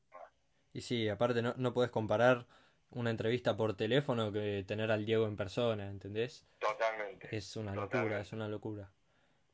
Y 0.72 0.82
sí, 0.82 1.08
aparte 1.08 1.40
no, 1.40 1.54
no 1.56 1.72
puedes 1.72 1.90
comparar 1.90 2.46
una 2.90 3.10
entrevista 3.10 3.56
por 3.56 3.76
teléfono 3.76 4.32
que 4.32 4.64
tener 4.66 4.90
al 4.90 5.04
Diego 5.04 5.26
en 5.26 5.36
persona, 5.36 5.88
¿entendés? 5.88 6.44
Totalmente. 6.58 7.34
Es 7.34 7.56
una 7.56 7.74
locura, 7.74 8.20
es 8.20 8.32
una 8.32 8.48
locura. 8.48 8.90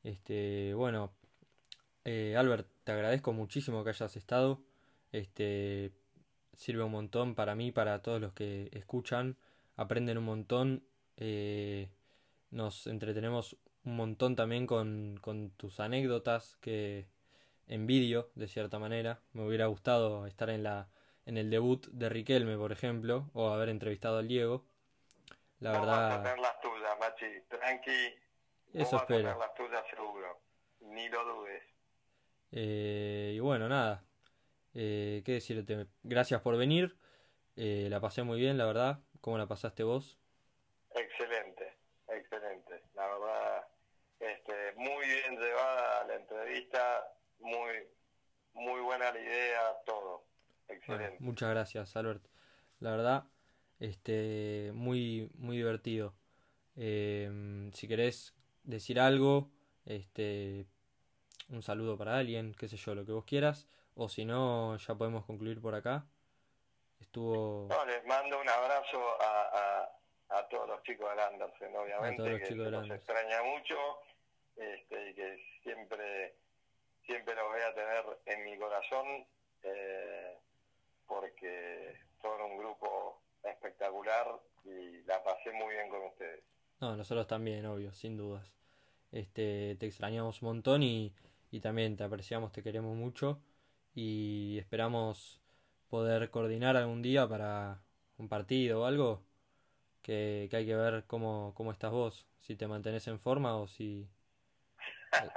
Este, 0.03 0.75
bueno, 0.75 1.13
eh, 2.05 2.35
Albert, 2.37 2.69
te 2.85 2.93
agradezco 2.93 3.33
muchísimo 3.33 3.85
que 3.85 3.91
hayas 3.91 4.17
estado. 4.17 4.63
Este, 5.13 5.93
sirve 6.57 6.83
un 6.83 6.93
montón 6.93 7.35
para 7.35 7.55
mí, 7.55 7.73
para 7.73 8.03
todos 8.03 8.21
los 8.21 8.33
que 8.33 8.69
escuchan, 8.73 9.37
aprenden 9.77 10.19
un 10.19 10.25
montón, 10.25 10.85
eh, 11.17 11.89
nos 12.53 12.87
entretenemos 12.87 13.57
un 13.85 13.97
montón 13.97 14.37
también 14.37 14.67
con, 14.67 15.19
con 15.21 15.51
tus 15.51 15.81
anécdotas 15.81 16.57
que 16.61 17.09
envidio 17.67 18.31
de 18.37 18.47
cierta 18.47 18.79
manera. 18.79 19.21
Me 19.33 19.45
hubiera 19.45 19.67
gustado 19.67 20.27
estar 20.27 20.49
en 20.51 20.63
la 20.63 20.89
en 21.27 21.37
el 21.37 21.51
debut 21.51 21.87
de 21.89 22.09
Riquelme, 22.09 22.57
por 22.57 22.73
ejemplo, 22.73 23.31
o 23.33 23.51
haber 23.51 23.69
entrevistado 23.69 24.19
al 24.19 24.29
Diego. 24.29 24.65
La 25.61 25.73
verdad. 25.73 26.13
a 26.13 26.23
tener 26.23 26.39
las 26.39 26.61
tuyas, 26.61 26.99
Machi. 26.99 27.41
Tranqui, 27.49 28.15
eso 28.75 28.97
espero. 28.97 29.39
seguro. 29.91 30.41
Ni 30.81 31.09
lo 31.09 31.25
dudes. 31.25 31.63
Eh, 32.51 33.33
y 33.37 33.41
bueno, 33.41 33.69
nada. 33.69 34.05
Eh, 34.75 35.23
¿Qué 35.25 35.33
decirte? 35.33 35.87
Gracias 36.03 36.41
por 36.41 36.57
venir. 36.57 36.97
Eh, 37.57 37.87
la 37.91 38.01
pasé 38.01 38.23
muy 38.23 38.41
bien, 38.41 38.59
la 38.59 38.67
verdad. 38.67 38.99
¿Cómo 39.21 39.39
la 39.39 39.47
pasaste 39.47 39.85
vos? 39.85 40.19
Excelente, 40.95 41.22
excelente. 42.09 42.83
La 42.95 43.07
verdad, 43.07 43.67
este, 44.21 44.73
muy 44.77 45.07
bien 45.07 45.39
llevada 45.39 46.05
la 46.07 46.15
entrevista. 46.17 47.13
Muy, 47.41 47.89
muy 48.55 48.81
buena 48.81 49.13
la 49.13 49.21
idea, 49.21 49.77
todo. 49.85 50.25
Excelente. 50.69 51.17
muchas 51.21 51.51
gracias, 51.51 51.97
Albert. 51.97 52.25
La 52.81 52.91
verdad, 52.93 53.25
este, 53.81 54.71
muy, 54.75 55.31
muy 55.35 55.57
divertido. 55.57 56.15
si 56.75 57.89
querés 57.89 58.35
decir 58.65 59.01
algo, 59.01 59.51
este, 59.85 60.67
un 61.49 61.63
saludo 61.63 61.97
para 61.99 62.17
alguien, 62.17 62.55
qué 62.55 62.69
sé 62.69 62.77
yo, 62.77 62.95
lo 62.95 63.05
que 63.05 63.13
vos 63.13 63.25
quieras, 63.25 63.67
o 63.95 64.09
si 64.09 64.25
no, 64.25 64.77
ya 64.77 64.95
podemos 64.95 65.25
concluir 65.25 65.61
por 65.61 65.75
acá. 65.75 66.07
Estuvo... 67.01 67.67
No, 67.69 67.85
les 67.85 68.05
mando 68.07 68.41
un 68.41 68.49
abrazo 68.49 68.99
a, 69.21 69.83
a, 69.83 69.99
todos 70.49 70.69
los 70.69 70.83
chicos 70.83 71.11
del 71.11 71.21
Andersen, 71.21 71.77
obviamente, 71.77 72.39
que 72.39 72.49
chicos 72.49 72.91
extraña 72.91 73.43
mucho 73.43 73.77
este, 74.57 75.11
y 75.11 75.15
que 75.15 75.45
siempre, 75.63 76.35
siempre 77.05 77.35
los 77.35 77.45
voy 77.49 77.61
a 77.61 77.75
tener 77.75 78.05
en 78.27 78.45
mi 78.45 78.59
corazón, 78.59 79.27
eh, 79.63 80.39
porque 81.07 81.97
son 82.21 82.41
un 82.41 82.59
grupo 82.59 83.21
espectacular 83.43 84.27
y 84.65 85.03
la 85.05 85.23
pasé 85.23 85.53
muy 85.53 85.75
bien 85.75 85.89
con 85.89 86.03
ustedes. 86.07 86.43
No, 86.81 86.97
nosotros 86.97 87.27
también, 87.27 87.67
obvio, 87.67 87.93
sin 87.93 88.17
dudas. 88.17 88.57
Este, 89.11 89.77
te 89.79 89.87
extrañamos 89.87 90.41
un 90.43 90.49
montón 90.49 90.83
y, 90.83 91.15
y 91.51 91.61
también 91.61 91.97
te 91.97 92.05
apreciamos, 92.05 92.53
te 92.53 92.63
queremos 92.63 92.97
mucho 92.97 93.41
y 93.95 94.59
esperamos 94.59 95.41
poder 95.89 96.31
coordinar 96.31 96.77
algún 96.77 97.03
día 97.03 97.29
para 97.29 97.83
un 98.17 98.29
partido 98.29 98.83
o 98.83 98.85
algo 98.87 99.23
que, 100.03 100.49
que 100.51 100.57
hay 100.57 100.67
que 100.67 100.77
ver 100.77 101.05
cómo, 101.07 101.53
cómo 101.57 101.73
estás 101.73 101.91
vos, 101.91 102.27
si 102.41 102.57
te 102.57 102.67
mantenés 102.67 103.07
en 103.09 103.19
forma 103.19 103.57
o 103.57 103.67
si 103.67 104.09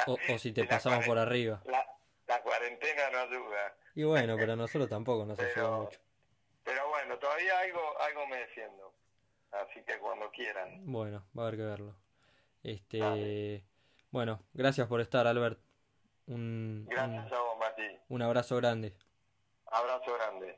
o, 0.08 0.38
si 0.38 0.52
te 0.52 0.66
pasamos 0.66 1.06
por 1.06 1.18
arriba. 1.18 1.62
La, 1.66 1.86
la, 2.28 2.42
cuarentena 2.42 3.10
no 3.12 3.20
ayuda. 3.20 3.76
Y 3.96 4.04
bueno, 4.04 4.36
pero 4.38 4.56
nosotros 4.56 4.90
tampoco 4.90 5.26
nos 5.26 5.40
ayuda 5.40 5.78
mucho. 5.78 6.00
Pero 6.64 6.90
bueno, 6.90 7.18
todavía 7.18 7.60
algo, 7.60 8.02
algo 8.02 8.28
me 8.28 8.38
defiendo 8.38 8.94
así 9.62 9.82
que 9.84 9.98
cuando 10.00 10.30
quieran. 10.32 10.82
Bueno, 10.86 11.26
va 11.38 11.44
a 11.44 11.48
haber 11.48 11.60
que 11.60 11.66
verlo. 11.66 11.96
Este, 12.64 13.64
bueno, 14.12 14.42
gracias 14.54 14.88
por 14.88 15.02
estar, 15.02 15.28
Albert. 15.28 15.60
Un, 16.28 16.88
gracias 16.90 17.32
a 17.32 17.40
vos, 17.40 17.60
Mati. 17.60 18.00
Un 18.10 18.22
abrazo 18.22 18.56
grande. 18.58 18.96
Abrazo 19.68 20.14
grande. 20.16 20.54